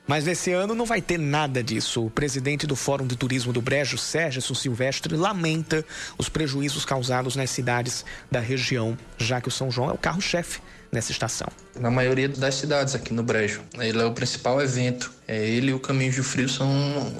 [0.06, 2.06] Mas nesse ano não vai ter nada disso.
[2.06, 5.84] O presidente do Fórum de Turismo do Brejo, Sérgio Silvestre, lamenta
[6.18, 10.60] os prejuízos causados nas cidades da região, já que o São João é o carro-chefe
[10.92, 11.48] nessa estação.
[11.78, 13.62] Na maioria das cidades aqui no Brejo.
[13.78, 15.12] Ele é o principal evento.
[15.26, 16.68] É, ele e o Caminho de Frio são,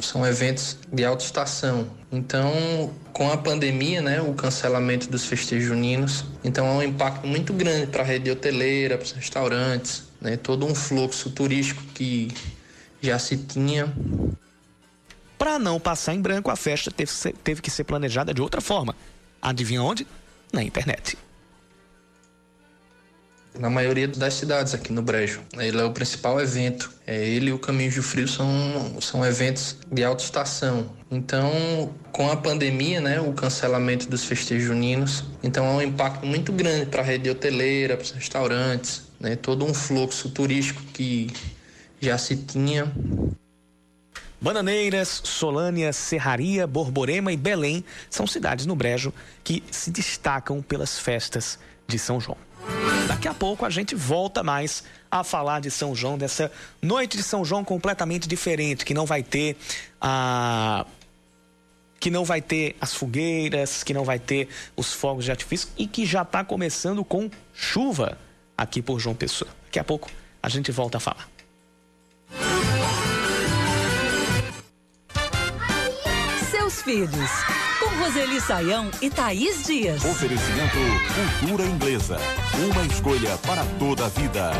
[0.03, 1.89] são eventos de alta estação.
[2.11, 7.53] Então, com a pandemia, né, o cancelamento dos festejos juninos, então é um impacto muito
[7.53, 12.29] grande para a rede hoteleira, para os restaurantes, né, todo um fluxo turístico que
[13.01, 13.93] já se tinha.
[15.39, 17.12] Para não passar em branco, a festa teve,
[17.45, 18.95] teve que ser planejada de outra forma.
[19.41, 20.07] Adivinha onde?
[20.53, 21.16] Na internet.
[23.59, 25.43] Na maioria das cidades aqui no Brejo.
[25.59, 26.91] Ele é o principal evento.
[27.07, 30.91] É, ele e o Caminho de Frio são, são eventos de alta estação.
[31.11, 36.53] Então, com a pandemia, né, o cancelamento dos festejos juninos, então é um impacto muito
[36.53, 41.29] grande para a rede hoteleira, para os restaurantes, né, todo um fluxo turístico que
[42.01, 42.91] já se tinha.
[44.41, 49.13] Bananeiras, Solânia, Serraria, Borborema e Belém são cidades no Brejo
[49.45, 52.39] que se destacam pelas festas de São João.
[53.07, 56.51] Daqui a pouco a gente volta mais a falar de São João, dessa
[56.81, 59.57] noite de São João completamente diferente, que não vai ter
[60.01, 60.87] a
[61.99, 65.87] que não vai ter as fogueiras, que não vai ter os fogos de artifício e
[65.87, 68.17] que já está começando com chuva
[68.57, 69.51] aqui por João Pessoa.
[69.67, 70.11] Daqui a pouco
[70.43, 71.29] a gente volta a falar.
[76.51, 77.31] Seus filhos,
[78.01, 80.03] Roseli Saião e Thaís Dias.
[80.03, 80.79] Oferecimento
[81.39, 82.17] Cultura Inglesa.
[82.73, 84.53] Uma escolha para toda a vida.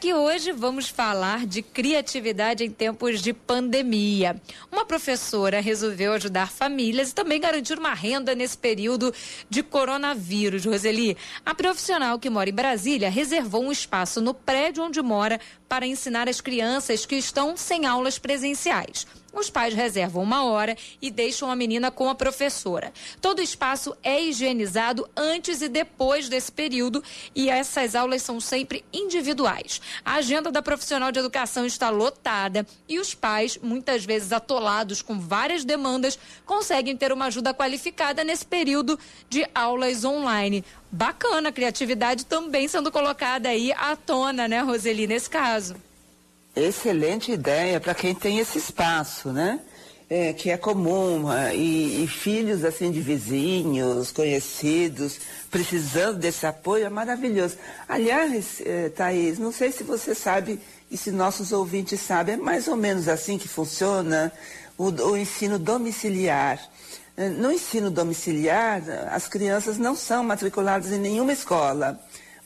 [0.00, 4.40] Aqui hoje vamos falar de criatividade em tempos de pandemia.
[4.72, 9.12] Uma professora resolveu ajudar famílias e também garantir uma renda nesse período
[9.50, 10.64] de coronavírus.
[10.64, 15.38] Roseli, a profissional que mora em Brasília reservou um espaço no prédio onde mora
[15.68, 19.06] para ensinar as crianças que estão sem aulas presenciais.
[19.32, 22.92] Os pais reservam uma hora e deixam a menina com a professora.
[23.20, 27.02] Todo o espaço é higienizado antes e depois desse período
[27.34, 29.80] e essas aulas são sempre individuais.
[30.04, 35.18] A agenda da profissional de educação está lotada e os pais, muitas vezes atolados com
[35.18, 40.64] várias demandas, conseguem ter uma ajuda qualificada nesse período de aulas online.
[40.90, 45.76] Bacana, a criatividade também sendo colocada aí à tona, né, Roseli, nesse caso.
[46.54, 49.60] Excelente ideia para quem tem esse espaço, né?
[50.12, 56.84] É, que é comum, é, e, e, filhos assim de vizinhos, conhecidos, precisando desse apoio,
[56.84, 57.56] é maravilhoso.
[57.88, 60.58] Aliás, é, Thaís, não sei se você sabe
[60.90, 64.32] e se nossos ouvintes sabem, é mais ou menos assim que funciona
[64.76, 66.58] o, o ensino domiciliar.
[67.16, 68.82] É, no ensino domiciliar,
[69.12, 72.00] as crianças não são matriculadas em nenhuma escola.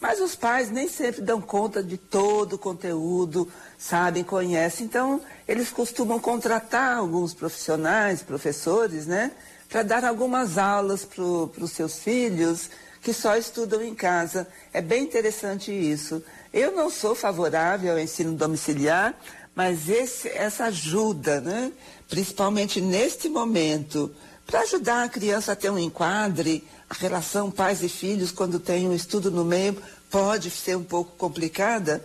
[0.05, 4.85] Mas os pais nem sempre dão conta de todo o conteúdo, sabem, conhecem.
[4.85, 9.31] Então, eles costumam contratar alguns profissionais, professores, né?
[9.67, 12.69] para dar algumas aulas para os seus filhos
[13.01, 14.47] que só estudam em casa.
[14.75, 16.23] É bem interessante isso.
[16.53, 19.19] Eu não sou favorável ao ensino domiciliar,
[19.55, 21.73] mas esse, essa ajuda, né?
[22.11, 24.15] principalmente neste momento,
[24.47, 28.87] para ajudar a criança a ter um enquadre, a relação pais e filhos, quando tem
[28.89, 29.81] um estudo no meio,
[30.11, 32.05] pode ser um pouco complicada.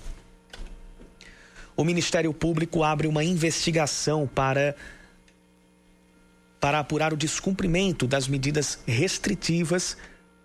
[1.76, 4.74] O Ministério Público abre uma investigação para
[6.60, 9.96] para apurar o descumprimento das medidas restritivas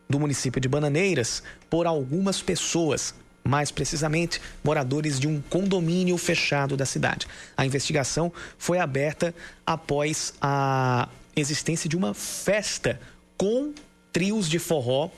[0.10, 6.88] do município de Bananeiras por algumas pessoas, mais precisamente moradores de um condomínio fechado da
[6.88, 7.28] cidade.
[7.56, 9.32] A investigação foi aberta
[9.64, 11.08] após a
[11.42, 13.00] existência de uma festa
[13.38, 13.74] com
[14.12, 15.12] trios de forró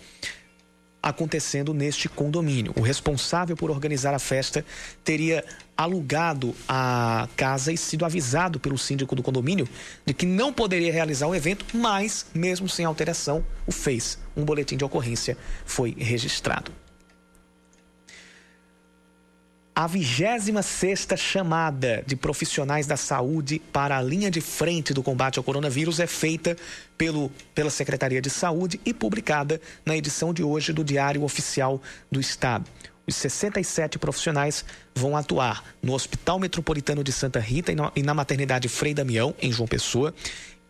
[1.01, 2.74] acontecendo neste condomínio.
[2.76, 4.65] O responsável por organizar a festa
[5.03, 5.43] teria
[5.78, 9.67] alugado a casa e sido avisado pelo síndico do condomínio
[10.05, 14.20] de que não poderia realizar o evento, mas, mesmo sem alteração, o fez.
[14.36, 16.72] Um boletim de ocorrência foi registrado.
[19.82, 25.43] A 26 chamada de profissionais da saúde para a linha de frente do combate ao
[25.45, 26.57] coronavírus é feita
[26.97, 32.19] pelo, pela Secretaria de Saúde e publicada na edição de hoje do Diário Oficial do
[32.19, 32.69] Estado.
[33.07, 38.93] Os 67 profissionais vão atuar no Hospital Metropolitano de Santa Rita e na Maternidade Frei
[38.93, 40.13] Damião, em João Pessoa,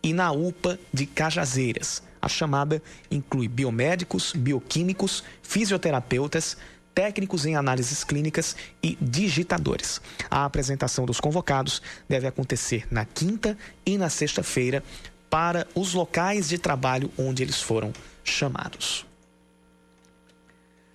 [0.04, 2.00] e na UPA de Cajazeiras.
[2.22, 2.80] A chamada
[3.10, 6.56] inclui biomédicos, bioquímicos, fisioterapeutas,
[6.94, 10.00] técnicos em análises clínicas e digitadores.
[10.30, 14.82] A apresentação dos convocados deve acontecer na quinta e na sexta-feira
[15.28, 17.92] para os locais de trabalho onde eles foram
[18.24, 19.06] chamados.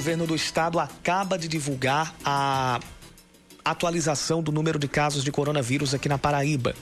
[0.00, 2.80] Governo do estado acaba de divulgar a
[3.62, 6.74] atualização do número de casos de coronavírus aqui na Paraíba.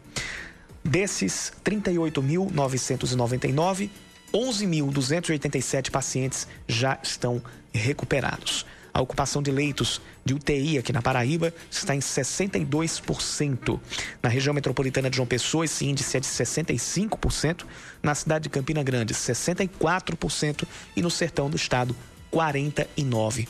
[0.85, 3.91] Desses 38.999,
[4.33, 7.43] 11.287 pacientes já estão
[7.73, 8.67] recuperados.
[8.93, 13.81] A ocupação de leitos de UTI aqui na Paraíba está em 62%.
[14.23, 17.65] Na região metropolitana de João Pessoa, esse índice é de 65%.
[18.03, 20.67] Na cidade de Campina Grande, 64%.
[20.97, 21.95] E no sertão do estado,
[22.33, 23.47] 49%.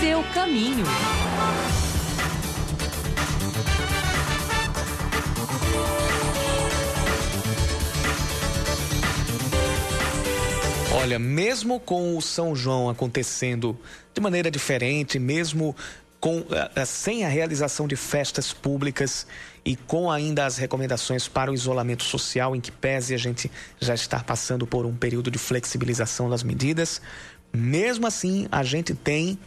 [0.00, 0.84] Seu caminho.
[10.98, 13.78] Olha, mesmo com o São João acontecendo
[14.14, 15.76] de maneira diferente, mesmo
[16.18, 19.26] com, uh, sem a realização de festas públicas
[19.62, 23.94] e com ainda as recomendações para o isolamento social, em que pese a gente já
[23.94, 27.02] estar passando por um período de flexibilização das medidas,
[27.52, 29.38] mesmo assim a gente tem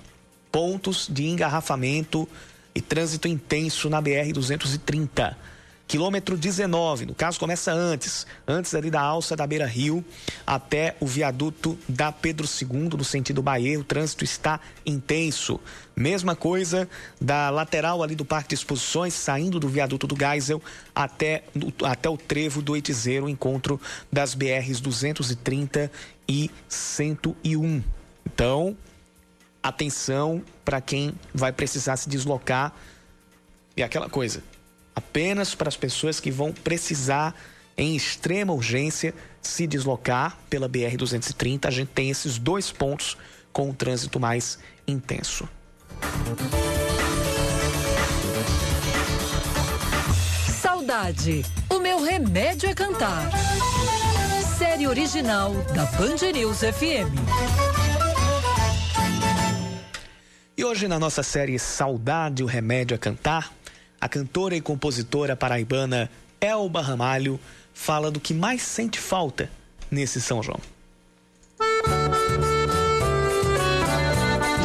[0.52, 2.30] pontos de engarrafamento
[2.76, 5.36] e trânsito intenso na BR-230
[5.90, 10.06] quilômetro 19, no caso começa antes, antes ali da alça da Beira Rio
[10.46, 15.60] até o viaduto da Pedro II, no sentido Bahia, o trânsito está intenso.
[15.96, 16.88] Mesma coisa
[17.20, 20.62] da lateral ali do Parque de Exposições, saindo do viaduto do Geisel
[20.94, 21.44] até,
[21.84, 23.82] até o trevo do Itizeiro, o encontro
[24.12, 25.92] das BRs 230
[26.28, 27.84] e 101.
[28.28, 28.78] Então,
[29.64, 32.76] atenção para quem vai precisar se deslocar.
[33.76, 34.44] E aquela coisa,
[35.00, 37.34] apenas para as pessoas que vão precisar,
[37.76, 41.66] em extrema urgência, se deslocar pela BR-230.
[41.66, 43.18] A gente tem esses dois pontos
[43.52, 45.48] com o trânsito mais intenso.
[50.62, 51.46] Saudade.
[51.70, 53.30] O meu remédio é cantar.
[54.58, 57.16] Série original da Band News FM.
[60.58, 63.54] E hoje na nossa série Saudade, o remédio é cantar,
[64.00, 67.40] a cantora e compositora paraibana Elba Ramalho
[67.74, 69.50] fala do que mais sente falta
[69.92, 70.60] nesse São João.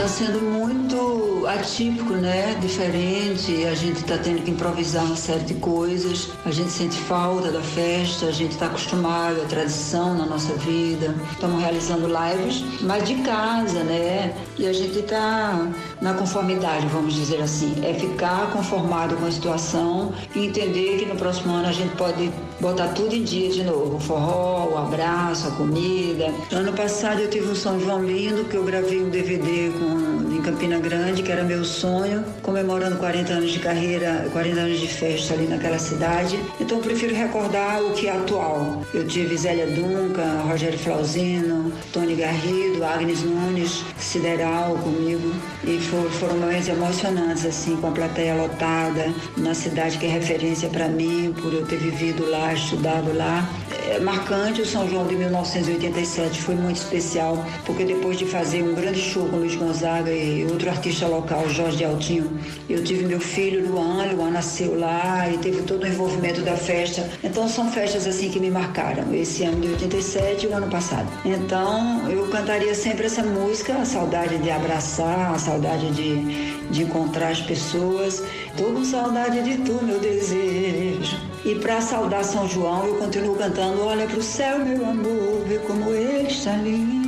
[0.04, 2.54] Está sendo muito atípico, né?
[2.60, 3.64] Diferente.
[3.64, 6.28] A gente está tendo que improvisar uma série de coisas.
[6.44, 8.26] A gente sente falta da festa.
[8.26, 11.14] A gente está acostumado à tradição na nossa vida.
[11.32, 14.34] Estamos realizando lives, mas de casa, né?
[14.58, 15.70] E a gente está
[16.02, 17.74] na conformidade, vamos dizer assim.
[17.82, 22.30] É ficar conformado com a situação e entender que no próximo ano a gente pode
[22.60, 23.96] botar tudo em dia de novo.
[23.96, 26.32] O forró, o abraço, a comida.
[26.52, 29.93] Ano passado eu tive um São João lindo que eu gravei um DVD com,
[30.30, 34.88] em Campina Grande, que era meu sonho, comemorando 40 anos de carreira, 40 anos de
[34.88, 36.38] festa ali naquela cidade.
[36.60, 38.82] Então eu prefiro recordar o que é atual.
[38.92, 45.32] Eu tive Zélia Duncan, Rogério Flauzino, Tony Garrido, Agnes Nunes, Sideral comigo.
[45.64, 50.68] E for, foram momentos emocionantes, assim, com a plateia lotada, na cidade que é referência
[50.68, 53.48] para mim, por eu ter vivido lá, estudado lá.
[53.88, 58.74] É marcante o São João de 1987, foi muito especial, porque depois de fazer um
[58.74, 63.70] grande show com Luiz Gonzaga e outro artista local, Jorge Altinho, eu tive meu filho,
[63.70, 67.08] Luan, Luan nasceu lá e teve todo o envolvimento da festa.
[67.22, 71.06] Então são festas assim que me marcaram, esse ano de 87 e o ano passado.
[71.24, 77.28] Então eu cantaria sempre essa música, a saudade de abraçar, a saudade de, de encontrar
[77.28, 78.22] as pessoas.
[78.56, 81.16] Tô com saudade de tu, meu desejo.
[81.44, 85.90] E para saudar São João, eu continuo cantando Olha pro céu, meu amor, vê como
[85.90, 87.03] ele está lindo,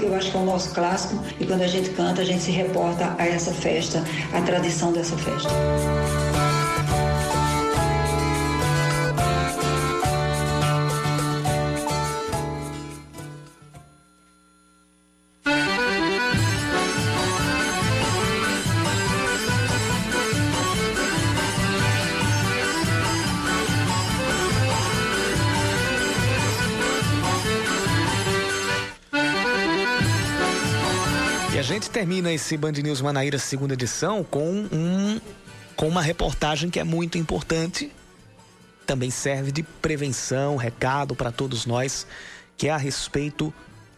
[0.00, 1.22] que eu acho que é o nosso clássico.
[1.38, 5.16] E quando a gente canta, a gente se reporta a essa festa, a tradição dessa
[5.16, 5.50] festa.
[32.00, 35.20] Termina esse Band News Manaíra segunda edição com um
[35.76, 37.92] com uma reportagem que é muito importante,
[38.86, 42.06] também serve de prevenção, recado para todos nós,
[42.56, 43.52] que é a respeito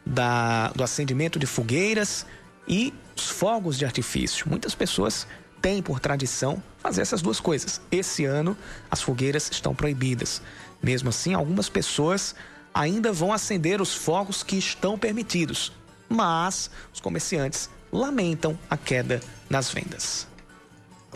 [0.05, 2.27] da, do acendimento de fogueiras
[2.67, 4.49] e os fogos de artifício.
[4.49, 5.25] Muitas pessoas
[5.61, 7.81] têm por tradição fazer essas duas coisas.
[7.89, 8.59] Esse ano
[8.91, 10.43] as fogueiras estão proibidas.
[10.83, 12.35] Mesmo assim, algumas pessoas
[12.75, 15.71] ainda vão acender os fogos que estão permitidos,
[16.09, 19.21] mas os comerciantes lamentam a queda
[19.51, 20.32] nas vendas.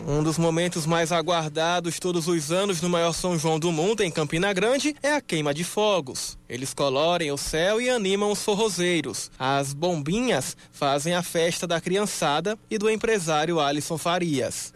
[0.05, 4.11] Um dos momentos mais aguardados todos os anos no maior São João do mundo, em
[4.11, 6.37] Campina Grande, é a queima de fogos.
[6.47, 9.31] Eles colorem o céu e animam os forrozeiros.
[9.39, 14.71] As bombinhas fazem a festa da criançada e do empresário Alisson Farias.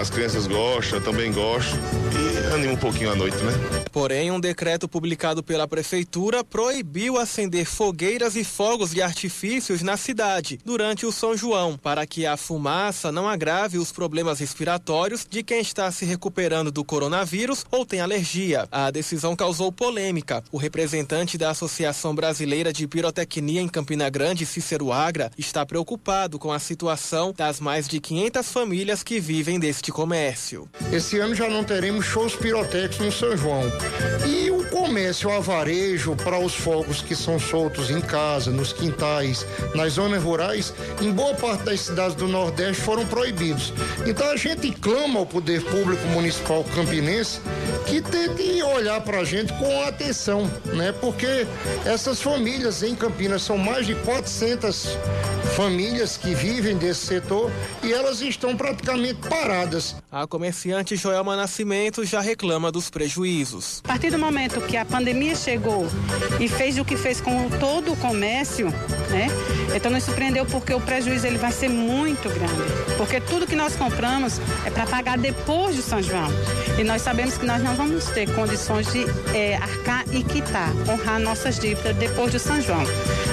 [0.00, 1.78] As crianças gostam, também gostam
[2.12, 3.52] e anima um pouquinho a noite, né?
[3.92, 10.58] Porém, um decreto publicado pela prefeitura proibiu acender fogueiras e fogos de artifícios na cidade
[10.64, 14.63] durante o São João, para que a fumaça não agrave os problemas respiratórios
[15.30, 18.66] de quem está se recuperando do coronavírus ou tem alergia.
[18.72, 20.42] A decisão causou polêmica.
[20.50, 26.50] O representante da Associação Brasileira de Pirotecnia em Campina Grande, Cícero Agra, está preocupado com
[26.50, 30.66] a situação das mais de 500 famílias que vivem deste comércio.
[30.90, 33.62] Esse ano já não teremos shows pirotécnicos no São João.
[34.26, 39.46] E o comércio a varejo para os fogos que são soltos em casa, nos quintais,
[39.74, 43.72] nas zonas rurais, em boa parte das cidades do Nordeste foram proibidos.
[44.06, 47.40] Então a gente clama ao poder público municipal campinense
[47.86, 50.92] que tente olhar para a gente com atenção, né?
[50.92, 51.46] Porque
[51.84, 54.96] essas famílias em Campinas são mais de 400
[55.56, 57.50] famílias que vivem desse setor
[57.82, 59.96] e elas estão praticamente paradas.
[60.10, 63.80] A comerciante Joelma Nascimento já reclama dos prejuízos.
[63.84, 65.86] A partir do momento que a pandemia chegou
[66.40, 68.72] e fez o que fez com todo o comércio,
[69.14, 69.28] né?
[69.74, 73.76] Então nos surpreendeu porque o prejuízo ele vai ser muito grande, porque tudo que nós
[73.76, 76.28] compramos é para pagar depois de São João
[76.78, 81.20] e nós sabemos que nós não vamos ter condições de é, arcar e quitar, honrar
[81.20, 82.82] nossas dívidas depois de São João.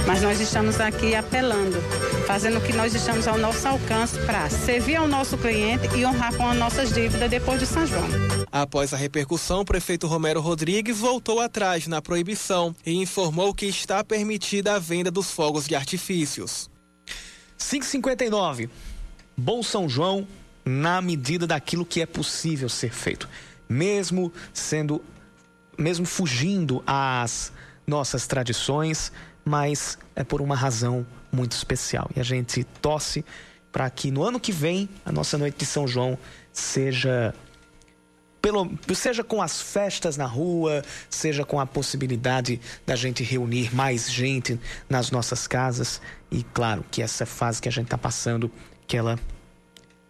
[0.06, 1.82] Mas nós estamos aqui apelando,
[2.28, 6.34] fazendo o que nós estamos ao nosso alcance para servir ao nosso cliente e honrar
[6.36, 8.41] com as nossas dívidas depois de São João.
[8.52, 14.04] Após a repercussão, o prefeito Romero Rodrigues voltou atrás na proibição e informou que está
[14.04, 16.70] permitida a venda dos fogos de artifícios.
[17.58, 18.70] 559.
[19.38, 20.28] Bom São João
[20.66, 23.30] na medida daquilo que é possível ser feito,
[23.70, 25.02] mesmo sendo
[25.78, 27.54] mesmo fugindo às
[27.88, 29.14] nossas tradições,
[29.46, 32.10] mas é por uma razão muito especial.
[32.16, 33.24] E a gente torce
[33.72, 36.18] para que no ano que vem a nossa noite de São João
[36.52, 37.34] seja
[38.42, 44.12] pelo, seja com as festas na rua, seja com a possibilidade da gente reunir mais
[44.12, 48.52] gente nas nossas casas e claro que essa fase que a gente está passando
[48.88, 49.20] que ela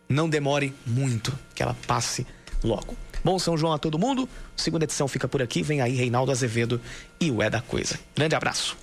[0.08, 2.26] não demore muito, que ela passe
[2.64, 2.96] logo.
[3.24, 4.28] Bom São João a todo mundo.
[4.56, 5.62] Segunda edição fica por aqui.
[5.62, 6.82] Vem aí Reinaldo Azevedo
[7.20, 8.00] e o É da Coisa.
[8.16, 8.76] Grande abraço.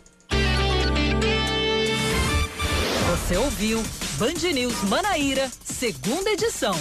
[3.11, 3.83] Você ouviu
[4.19, 6.75] Band News Manaíra, segunda edição.